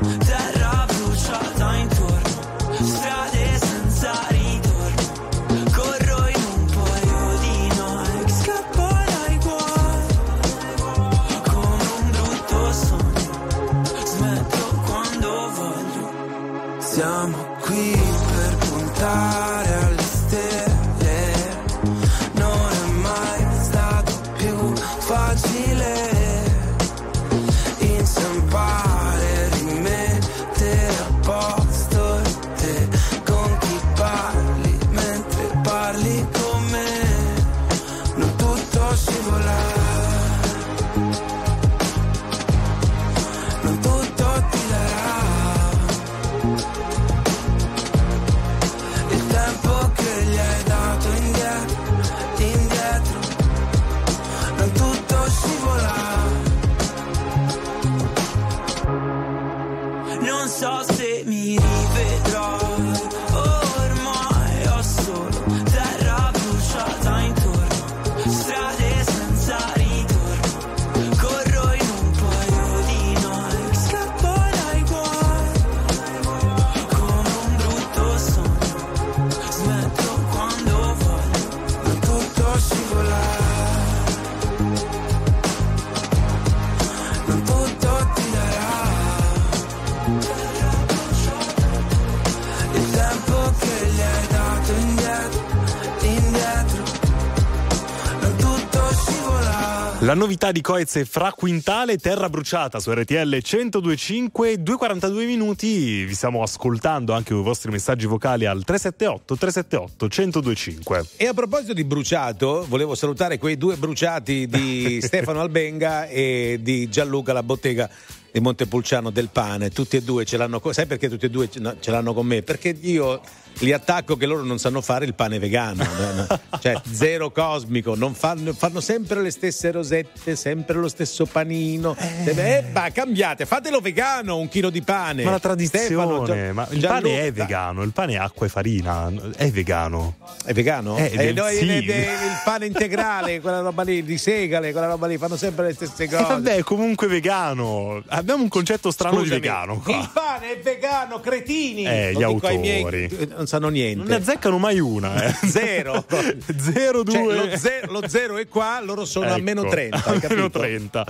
La 100.01 100.15
novità 100.15 100.51
di 100.51 100.61
Coez 100.61 100.95
è 100.95 101.03
Fra 101.03 101.31
Quintale, 101.31 101.97
Terra 101.97 102.27
Bruciata 102.27 102.79
su 102.79 102.91
RTL 102.91 103.37
1025, 103.39 104.55
2.42 104.55 105.25
minuti. 105.27 106.05
Vi 106.05 106.15
stiamo 106.15 106.41
ascoltando 106.41 107.13
anche 107.13 107.33
i 107.33 107.35
vostri 107.35 107.69
messaggi 107.69 108.07
vocali 108.07 108.47
al 108.47 108.63
378 108.63 109.37
378 109.37 110.07
1025. 110.23 111.05
E 111.17 111.27
a 111.27 111.35
proposito 111.35 111.73
di 111.73 111.83
bruciato, 111.83 112.65
volevo 112.67 112.95
salutare 112.95 113.37
quei 113.37 113.57
due 113.57 113.75
bruciati 113.75 114.47
di 114.47 114.99
Stefano 115.05 115.39
Albenga 115.39 116.07
e 116.07 116.57
di 116.59 116.89
Gianluca 116.89 117.31
La 117.31 117.43
Bottega 117.43 117.87
di 118.31 118.39
Montepulciano 118.39 119.11
del 119.11 119.29
pane. 119.31 119.69
Tutti 119.69 119.97
e 119.97 120.01
due 120.01 120.25
ce 120.25 120.37
l'hanno 120.37 120.59
con 120.59 120.73
Sai 120.73 120.87
perché 120.87 121.09
tutti 121.09 121.27
e 121.27 121.29
due 121.29 121.47
ce 121.47 121.59
no, 121.59 121.75
ce 121.79 121.91
l'hanno 121.91 122.15
con 122.15 122.25
me? 122.25 122.41
Perché 122.41 122.75
io 122.81 123.21
li 123.59 123.71
attacco 123.73 124.15
che 124.17 124.25
loro 124.25 124.43
non 124.43 124.57
sanno 124.57 124.81
fare 124.81 125.05
il 125.05 125.13
pane 125.13 125.37
vegano, 125.39 125.83
no, 125.83 126.13
no. 126.27 126.39
cioè 126.59 126.81
zero 126.91 127.31
cosmico, 127.31 127.95
non 127.95 128.13
fanno, 128.15 128.53
fanno 128.53 128.79
sempre 128.81 129.21
le 129.21 129.29
stesse 129.31 129.71
rosette, 129.71 130.35
sempre 130.35 130.77
lo 130.77 130.87
stesso 130.87 131.25
panino. 131.25 131.95
Eh, 132.25 132.63
bah, 132.71 132.89
cambiate, 132.91 133.45
fatelo 133.45 133.79
vegano, 133.79 134.37
un 134.37 134.47
chilo 134.47 134.69
di 134.69 134.81
pane. 134.81 135.23
Ma 135.23 135.31
la 135.31 135.39
tradizione, 135.39 135.85
Stefano, 135.85 136.25
Gia- 136.25 136.53
ma 136.53 136.67
il 136.71 136.79
Gianluca- 136.79 137.01
pane 137.01 137.25
è 137.27 137.31
vegano, 137.31 137.83
il 137.83 137.91
pane 137.91 138.13
è 138.13 138.17
acqua 138.17 138.45
e 138.45 138.49
farina, 138.49 139.11
è 139.35 139.49
vegano. 139.51 140.15
È 140.43 140.53
vegano? 140.53 140.97
Eh, 140.97 141.11
Eh, 141.13 141.17
del- 141.17 141.33
no, 141.35 141.47
sì. 141.47 141.63
il, 141.63 141.69
il- 141.71 141.89
il 141.89 142.41
pane 142.43 142.65
integrale, 142.65 143.39
quella 143.41 143.59
roba 143.59 143.83
lì, 143.83 144.03
di 144.03 144.17
segale, 144.17 144.71
quella 144.71 144.87
roba 144.87 145.05
lì, 145.07 145.17
fanno 145.17 145.37
sempre 145.37 145.67
le 145.67 145.73
stesse 145.73 146.03
E 146.05 146.07
cose. 146.09 146.23
vabbè, 146.23 146.55
è 146.55 146.63
comunque 146.63 147.07
vegano. 147.07 148.01
Abbiamo 148.07 148.41
un 148.43 148.49
concetto 148.49 148.89
strano 148.91 149.17
Scusami, 149.19 149.35
di 149.35 149.39
vegano 149.39 149.73
Il 149.75 149.81
qua. 149.83 150.09
pane 150.13 150.53
è 150.53 150.59
vegano, 150.61 151.19
cretini! 151.19 151.85
Eh, 151.85 152.11
Lo 152.13 152.19
gli 152.19 152.23
autori. 152.23 152.57
miei- 152.57 153.29
non 153.41 153.47
sanno 153.49 153.69
niente. 153.69 153.97
Non 153.97 154.07
ne 154.07 154.15
azzeccano 154.15 154.57
mai 154.57 154.79
una, 154.79 155.23
eh. 155.23 155.33
Zero. 155.47 156.05
Zero, 156.57 157.03
Cioè, 157.03 157.21
due. 157.21 157.35
lo, 157.35 157.57
zero, 157.57 157.91
lo 157.91 158.07
zero 158.07 158.37
è 158.37 158.47
qua, 158.47 158.79
loro 158.83 159.05
sono 159.05 159.27
a 159.27 159.35
Ecco, 159.35 159.41
meno 159.43 159.67
30. 159.67 159.97
hai 160.05 160.15
a 160.15 160.27
meno 160.29 160.49
capito? 160.49 160.59
30 160.59 161.05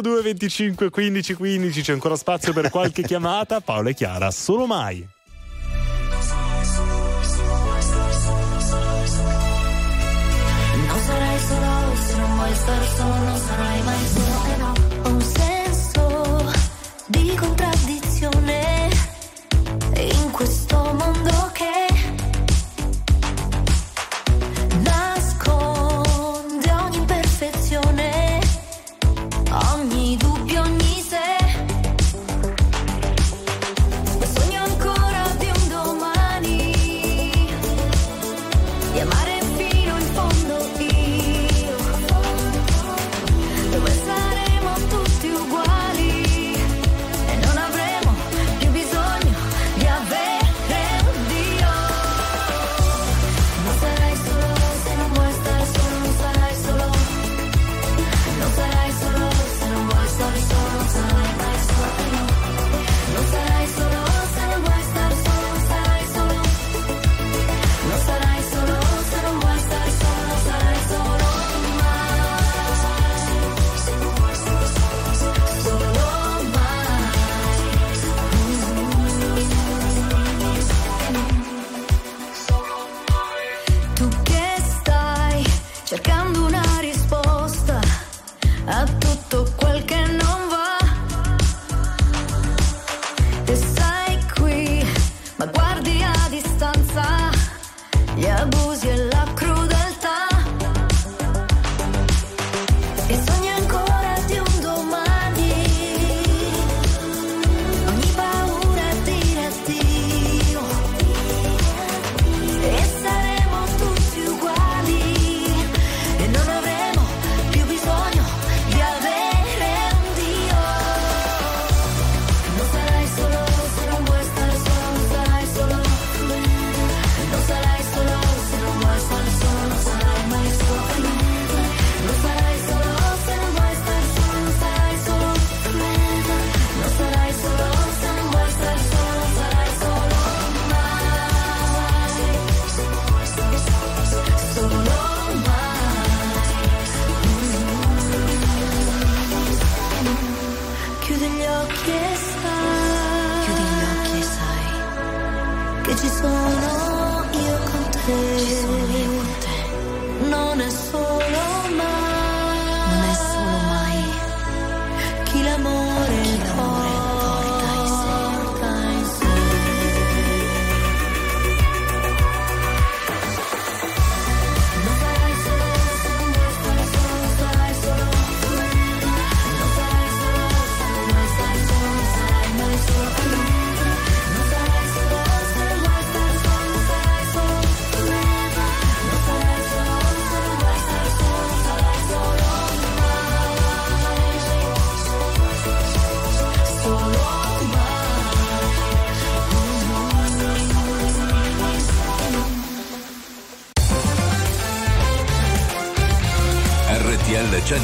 02 0.00 0.22
25 0.22 0.90
15 0.90 1.34
15 1.34 1.82
c'è 1.82 1.92
ancora 1.92 2.16
spazio 2.16 2.52
per 2.52 2.70
qualche 2.70 3.02
chiamata 3.02 3.60
Paola 3.60 3.90
e 3.90 3.94
Chiara 3.94 4.30
solo 4.30 4.66
mai 4.66 5.06
Non 10.86 11.00
sarai 11.06 11.38
solo 11.38 11.96
se 11.96 12.16
non 12.16 12.34
vuoi 12.36 12.54
stare 12.54 12.86
solo, 12.96 13.14
non 13.14 13.38
sarai 13.38 13.82
mai 13.82 14.06
solo. 14.06 14.31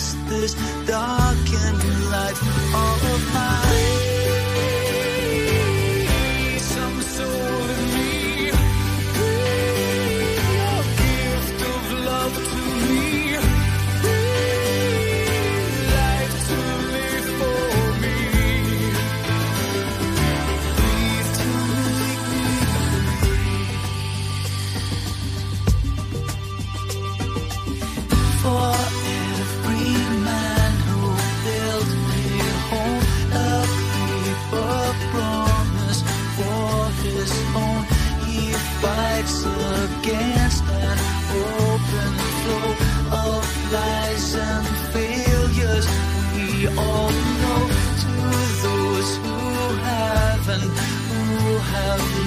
across 0.00 0.12
this 0.28 0.54
darkened 0.86 2.10
life 2.10 2.74
all 2.74 3.14
of 3.14 3.34
mine. 3.34 4.09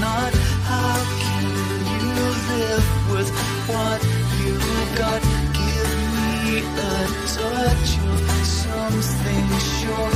Not. 0.04 0.34
How 0.72 0.96
can 1.24 1.48
you 1.92 2.26
live 2.52 2.88
with 3.14 3.30
what 3.72 4.00
you 4.42 4.56
got? 5.02 5.22
Give 5.60 5.92
me 6.20 6.60
a 6.92 7.00
touch 7.38 7.90
of 8.12 8.22
something 8.68 9.48
sure 9.80 10.12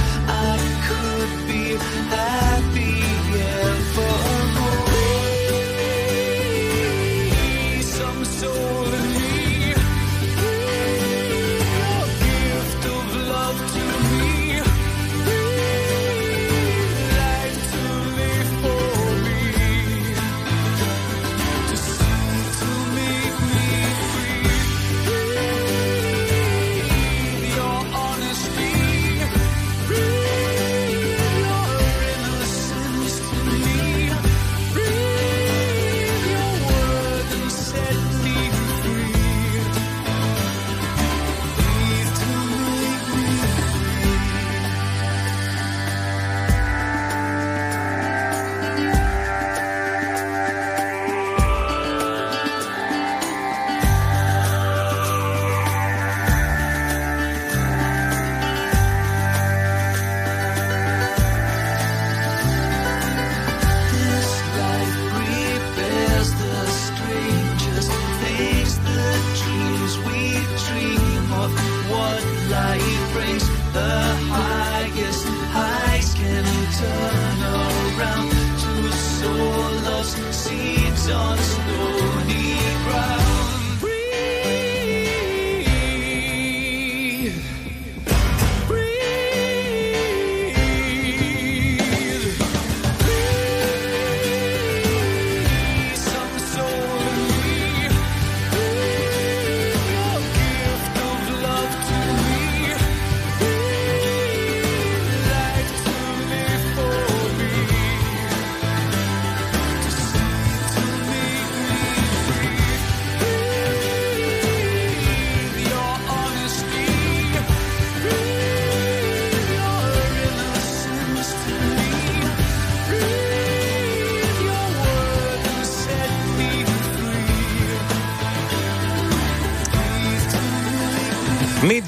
I 0.51 0.55
could 0.87 1.31
be 1.49 1.63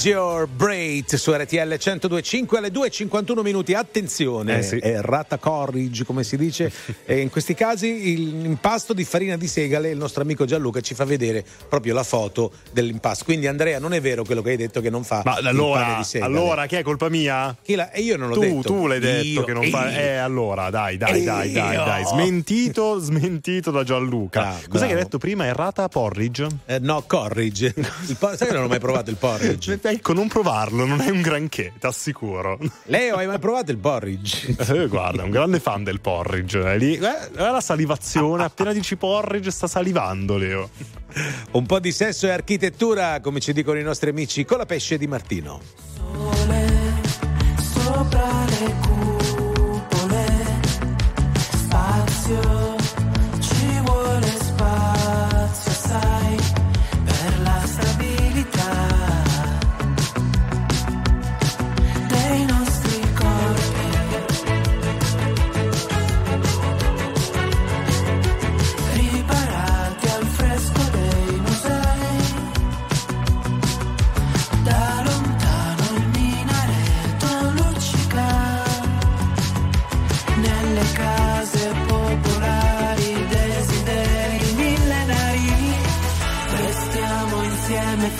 your 0.06 0.49
Braid 1.00 1.16
su 1.16 1.32
RTL 1.32 1.78
1025 1.78 2.58
alle 2.58 2.70
2.51 2.72 3.42
minuti. 3.42 3.74
Attenzione, 3.74 4.58
Eh 4.60 4.62
sì. 4.64 4.78
è 4.78 5.00
rata 5.02 5.38
corrige, 5.38 6.04
come 6.04 6.24
si 6.24 6.36
dice. 6.38 6.72
e 7.06 7.20
in 7.20 7.30
questi 7.30 7.54
casi 7.54 8.16
l'impasto 8.18 8.94
di 8.94 9.04
farina 9.04 9.38
di 9.38 9.48
segale, 9.48 9.90
il 9.90 9.98
nostro 9.98 10.22
amico 10.24 10.46
Gianluca 10.46 10.82
ci 10.82 10.94
fa 10.96 11.06
vedere 11.06 11.44
proprio 11.68 11.94
la 11.94 12.04
foto 12.04 12.52
dell'impasto. 12.72 13.24
Quindi 13.24 13.48
Andrea, 13.48 13.80
non 13.80 13.94
è 13.94 14.02
vero 14.02 14.24
quello 14.24 14.42
che 14.42 14.52
hai 14.52 14.58
detto 14.58 14.82
che 14.82 14.90
non 14.90 15.04
fa 15.04 15.22
Ma 15.24 15.36
allora, 15.36 15.96
di 15.98 16.04
segale. 16.04 16.36
allora 16.38 16.66
che 16.66 16.80
è 16.80 16.84
colpa 16.84 17.10
mia? 17.10 17.56
Chi 17.62 17.76
l'ha- 17.76 17.92
E 17.92 18.02
io 18.02 18.18
non 18.18 18.28
l'ho 18.30 18.34
tu, 18.36 18.42
detto. 18.42 18.62
tu 18.62 18.88
l'hai 18.88 19.00
detto 19.00 19.26
Io, 19.26 19.44
che 19.44 19.54
non 19.54 19.64
fa. 19.70 19.90
io. 19.90 19.98
Eh, 19.98 20.16
allora, 20.18 20.70
dai, 20.70 20.98
dai, 20.98 21.24
dai, 21.24 21.52
dai, 21.52 21.76
dai. 21.76 22.06
Smentito, 22.06 23.00
smentito 23.00 23.72
da 23.72 23.84
Gianluca. 23.84 24.42
Bravo, 24.42 24.58
Cos'è 24.70 24.86
che 24.88 24.94
hai 24.94 25.00
detto 25.00 25.18
prima? 25.18 25.46
Errata 25.46 25.88
porridge? 25.88 26.48
Eh, 26.66 26.80
no, 26.80 27.04
corrige. 27.08 27.74
Il 28.08 28.16
por- 28.18 28.36
sai 28.36 28.48
che 28.48 28.54
non 28.54 28.64
ho 28.64 28.68
mai 28.68 28.80
provato 28.80 29.10
il 29.10 29.16
porridge? 29.16 29.80
Ecco, 29.82 30.14
non 30.14 30.28
provarlo, 30.28 30.86
non 30.90 31.02
è 31.02 31.10
un 31.10 31.22
granché, 31.22 31.74
ti 31.80 31.86
assicuro. 31.86 32.57
Leo, 32.86 33.16
hai 33.16 33.28
mai 33.28 33.40
provato 33.40 33.72
il 33.72 33.78
porridge? 33.78 34.56
Eh, 34.57 34.88
guarda, 34.88 35.22
è 35.22 35.26
un 35.26 35.32
grande 35.32 35.60
fan 35.60 35.84
del 35.84 36.02
porridge. 36.02 36.61
È 36.61 36.78
lì, 36.78 36.95
eh, 36.95 36.98
guarda 36.98 37.52
la 37.52 37.61
salivazione, 37.61 38.44
appena 38.44 38.74
dici 38.74 38.95
porridge 38.98 39.52
sta 39.52 39.68
salivando, 39.68 40.38
Leo. 40.38 40.70
Un 41.52 41.66
po' 41.66 41.80
di 41.80 41.91
sesso 41.91 42.26
e 42.28 42.32
architettura, 42.32 43.20
come 43.22 43.40
ci 43.40 43.53
dicono 43.53 43.80
i 43.80 43.84
nostri 43.84 44.10
amici, 44.10 44.45
con 44.45 44.57
la 44.57 44.66
pesce 44.66 44.98
di 44.98 45.07
Martino. 45.07 45.61
sopra 47.74 48.45
le 48.45 48.76
cupole. 48.82 50.26
Spazio, 51.52 52.69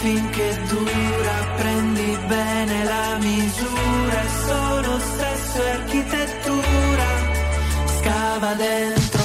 finché 0.10 0.58
dura, 0.68 1.36
prendi 1.58 2.18
bene 2.26 2.84
la 2.84 3.18
misura, 3.20 4.22
è 4.22 4.30
solo 4.48 5.00
stesso 5.00 5.62
architettura, 5.62 7.08
scava 7.98 8.54
dentro 8.56 9.19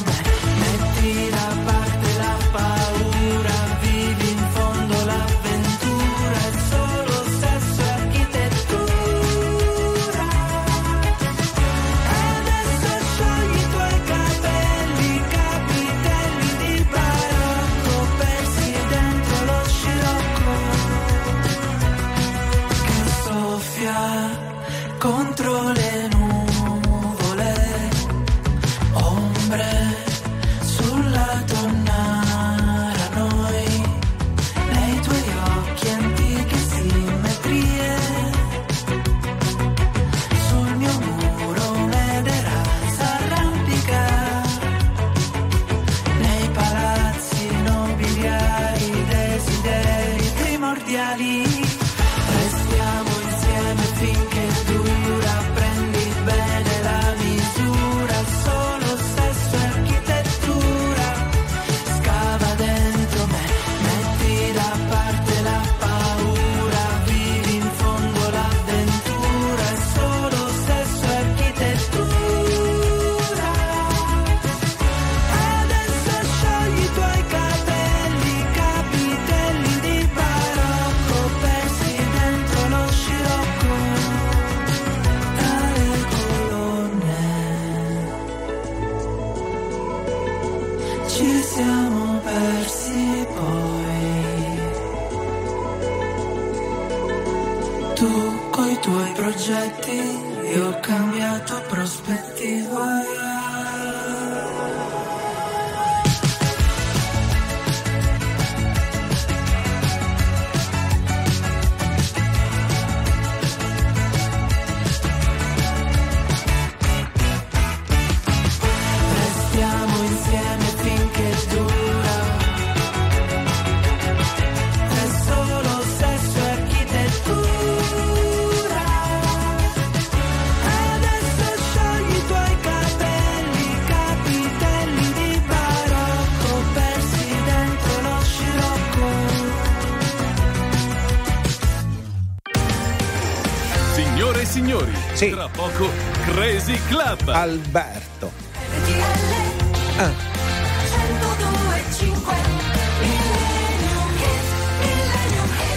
tra 145.34 145.48
poco 145.48 145.90
Crazy 146.26 146.78
Club. 146.86 147.28
Alberto. 147.28 148.30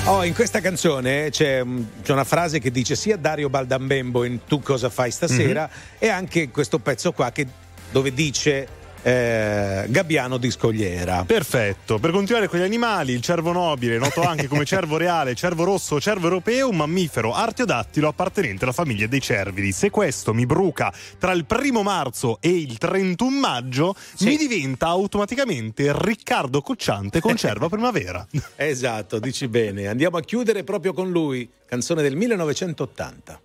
Oh, 0.06 0.24
in 0.24 0.34
questa 0.34 0.62
canzone 0.62 1.30
c'è, 1.32 1.62
mm, 1.64 1.82
c'è 2.02 2.14
una 2.14 2.24
frase 2.24 2.60
che 2.60 2.72
dice 2.72 2.96
sia 2.96 3.18
Dario 3.18 3.50
Baldambembo 3.50 4.24
in 4.24 4.46
Tu 4.46 4.62
cosa 4.62 4.90
fai 4.90 5.12
stasera 5.12 5.64
Mhm. 5.70 5.80
e 6.00 6.08
anche 6.08 6.50
questo 6.50 6.80
pezzo 6.80 7.12
qua 7.12 7.30
che- 7.32 7.46
dove 7.92 8.14
dice 8.14 8.68
eh, 9.08 9.86
Gabbiano 9.88 10.36
di 10.38 10.52
Scogliera. 10.52 11.24
Perfetto, 11.24 11.98
per 11.98 12.12
continuare 12.12 12.50
con 12.50 12.60
gli 12.60 12.64
animali, 12.64 13.14
il 13.14 13.22
cervo 13.22 13.54
nobile, 13.54 13.98
noto 13.98 14.22
anche 14.22 14.50
come 14.50 14.66
cervo 14.68 14.98
reale, 14.98 15.34
cervo 15.34 15.64
rosso 15.64 16.02
cervo 16.02 16.26
europeo, 16.26 16.68
un 16.68 16.76
mammifero 16.76 17.34
artiodattilo 17.34 18.10
appartenente 18.10 18.66
alla 18.66 18.74
famiglia 18.74 19.08
dei 19.08 19.22
cervidi. 19.22 19.72
Se 19.72 19.90
questo 19.92 20.34
mi 20.34 20.46
bruca 20.46 20.94
tra 21.18 21.32
il 21.32 21.46
primo 21.46 21.84
marzo 21.84 22.40
e 22.42 22.50
il 22.50 22.78
31 22.78 23.40
maggio, 23.40 23.96
mi 24.20 24.36
diventa 24.36 24.88
automaticamente 24.88 25.94
Riccardo 25.96 26.62
Cocciante 26.62 27.22
con 27.22 27.38
cerva 27.38 27.70
primavera. 27.70 28.28
Esatto, 28.58 29.20
dici 29.20 29.48
bene. 29.48 29.88
Andiamo 29.88 30.18
a 30.18 30.22
chiudere 30.22 30.66
proprio 30.66 30.92
con 30.92 31.10
lui, 31.10 31.50
canzone 31.66 32.02
del 32.02 32.18
1980. 32.18 33.40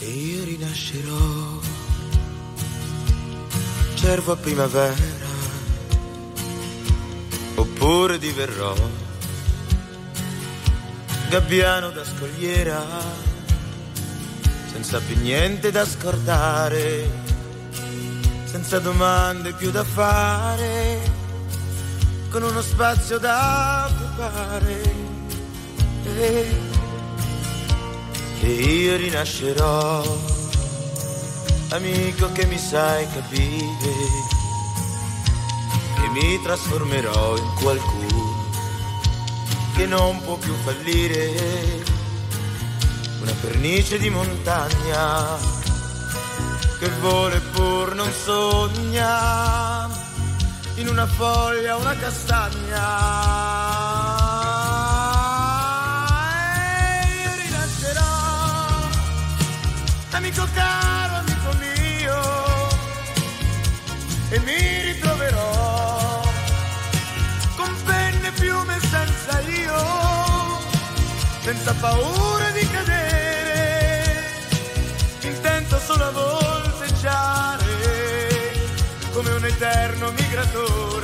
E 0.00 0.06
io 0.06 0.44
rinascerò, 0.44 1.58
cervo 4.06 4.32
a 4.32 4.36
primavera, 4.36 4.94
oppure 7.56 8.18
diverrò 8.18 8.72
gabbiano 11.28 11.90
da 11.90 12.04
scogliera, 12.04 12.84
senza 14.70 15.00
più 15.00 15.16
niente 15.20 15.72
da 15.72 15.84
scordare, 15.84 17.10
senza 18.44 18.78
domande 18.78 19.52
più 19.54 19.72
da 19.72 19.82
fare, 19.82 21.00
con 22.30 22.44
uno 22.44 22.62
spazio 22.62 23.18
da 23.18 23.90
occupare. 23.90 24.94
E, 26.04 26.56
e 28.40 28.50
io 28.52 28.96
rinascerò 28.98 30.45
amico 31.70 32.30
che 32.32 32.46
mi 32.46 32.58
sai 32.58 33.06
capire, 33.12 33.94
e 36.04 36.08
mi 36.12 36.40
trasformerò 36.42 37.36
in 37.36 37.54
qualcuno 37.60 38.44
che 39.74 39.86
non 39.86 40.22
può 40.22 40.36
più 40.36 40.54
fallire, 40.64 41.84
una 43.20 43.34
pernice 43.40 43.98
di 43.98 44.08
montagna 44.10 45.54
che 46.78 46.88
vola 47.00 47.40
pur 47.52 47.94
non 47.94 48.10
sogna, 48.12 49.88
in 50.76 50.88
una 50.88 51.06
foglia 51.06 51.76
una 51.76 51.96
castagna. 51.96 52.84
E 56.32 57.22
io 57.22 57.32
rinascerò, 57.42 58.04
amico 60.12 60.46
caro, 60.54 60.85
e 64.36 64.38
mi 64.40 64.80
ritroverò 64.92 66.20
con 67.56 67.74
penne, 67.84 68.30
piume 68.32 68.78
senza 68.80 69.40
io, 69.40 70.58
senza 71.40 71.72
paura 71.80 72.50
di 72.50 72.68
cadere, 72.68 74.24
intento 75.22 75.78
solo 75.78 76.04
a 76.04 76.10
volteggiare 76.10 77.64
come 79.12 79.30
un 79.30 79.44
eterno 79.46 80.10
migratore. 80.10 80.95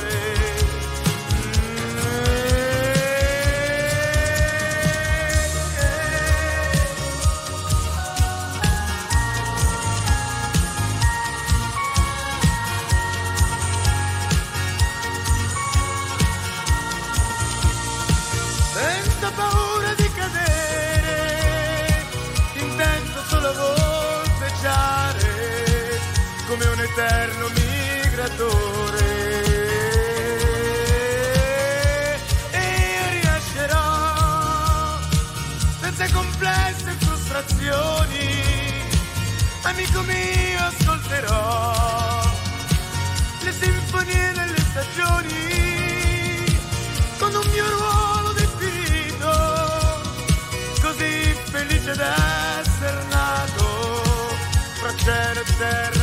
Come 26.53 26.65
un 26.67 26.79
eterno 26.79 27.49
migratore. 27.49 29.05
E 32.51 32.61
io 32.93 33.09
rinascerò 33.09 34.99
senza 35.81 36.05
complesse 36.13 36.91
frustrazioni. 36.99 38.27
Amico 39.63 40.01
mio, 40.01 40.59
ascolterò 40.59 42.21
le 43.41 43.51
sinfonie 43.51 44.31
delle 44.33 44.59
stagioni 44.69 46.45
con 47.17 47.33
un 47.33 47.47
mio 47.51 47.67
ruolo 47.69 48.31
definito, 48.33 49.31
così 50.81 51.35
felice 51.49 51.95
d'essere 51.95 53.03
nato 53.09 54.01
fra 54.79 54.95
cielo 54.97 55.39
e 55.39 55.45
terra 55.57 56.02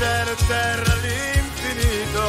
cielo 0.00 0.34
terra 0.46 0.92
all'infinito. 0.92 2.24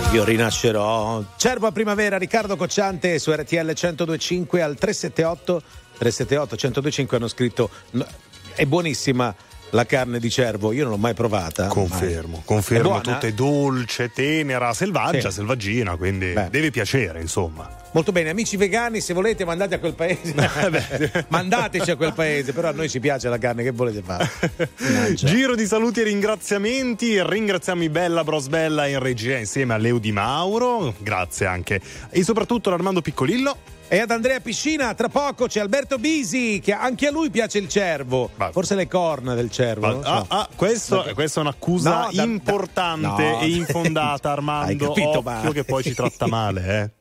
no, 0.00 0.14
Io 0.14 0.24
rinascerò. 0.24 1.22
Cervo 1.36 1.66
a 1.66 1.72
primavera, 1.72 2.16
Riccardo 2.16 2.56
Cocciante 2.56 3.18
su 3.18 3.30
RTL 3.30 3.56
1025 3.56 4.62
al 4.62 4.76
378 4.78 5.62
378 5.98 6.54
1025 6.56 7.16
hanno 7.18 7.28
scritto 7.28 7.68
"No, 7.90 8.06
è 8.54 8.64
buonissima 8.64 9.34
la 9.72 9.84
carne 9.86 10.18
di 10.18 10.30
cervo, 10.30 10.72
io 10.72 10.82
non 10.84 10.92
l'ho 10.92 10.98
mai 10.98 11.14
provata. 11.14 11.66
Confermo, 11.66 12.36
Mai. 12.36 12.42
confermo, 12.44 13.00
tutta 13.00 13.26
è 13.26 13.32
dolce, 13.32 14.10
tenera, 14.10 14.72
selvaggia, 14.74 15.28
Sì. 15.30 15.36
selvaggina, 15.36 15.96
quindi 15.96 16.32
Beh. 16.32 16.48
deve 16.50 16.70
piacere, 16.70 17.20
insomma. 17.20 17.80
Molto 17.94 18.10
bene, 18.12 18.30
amici 18.30 18.56
vegani, 18.56 19.00
se 19.02 19.12
volete 19.12 19.44
mandate 19.44 19.74
a 19.74 19.78
quel 19.78 19.94
paese. 19.94 20.34
Mandateci 21.28 21.90
a 21.90 21.96
quel 21.96 22.12
paese, 22.14 22.52
però 22.52 22.68
a 22.68 22.72
noi 22.72 22.88
ci 22.88 23.00
piace 23.00 23.28
la 23.28 23.38
carne, 23.38 23.62
che 23.62 23.70
volete 23.70 24.02
fare? 24.02 24.30
Giro 25.14 25.54
di 25.54 25.66
saluti 25.66 26.00
e 26.00 26.04
ringraziamenti. 26.04 27.22
Ringraziamo 27.22 27.82
i 27.82 27.88
Bella 27.90 28.24
Bros 28.24 28.48
Bella 28.48 28.86
in 28.86 28.98
regia 28.98 29.36
insieme 29.36 29.74
a 29.74 29.76
Leo 29.76 29.98
Di 29.98 30.12
Mauro. 30.12 30.94
Grazie 30.98 31.46
anche. 31.46 31.80
E 32.10 32.22
soprattutto 32.24 32.70
l'Armando 32.70 33.00
Piccolillo. 33.02 33.56
E 33.92 33.98
ad 34.00 34.10
Andrea 34.10 34.40
Piscina, 34.40 34.94
tra 34.94 35.10
poco 35.10 35.46
c'è 35.48 35.60
Alberto 35.60 35.98
Bisi, 35.98 36.60
che 36.64 36.72
anche 36.72 37.08
a 37.08 37.10
lui 37.10 37.28
piace 37.28 37.58
il 37.58 37.68
cervo. 37.68 38.30
Forse 38.50 38.74
le 38.74 38.88
corna 38.88 39.34
del 39.34 39.50
cervo. 39.50 39.86
non 39.86 39.96
lo 39.98 40.02
so. 40.02 40.08
Ah, 40.08 40.24
ah, 40.28 40.48
questo- 40.56 40.96
Perché- 40.96 41.12
questa 41.12 41.40
è 41.40 41.42
un'accusa 41.42 41.90
No, 41.90 42.00
da- 42.06 42.10
da- 42.14 42.22
importante 42.22 43.22
no. 43.22 43.40
e 43.40 43.48
infondata, 43.50 44.30
Armando. 44.32 44.70
Hai 44.70 44.76
capito 44.78 45.08
Occhio 45.18 45.20
male. 45.22 45.52
che 45.52 45.64
poi 45.64 45.82
ci 45.82 45.92
tratta 45.92 46.26
male, 46.26 46.80
eh. 46.80 46.90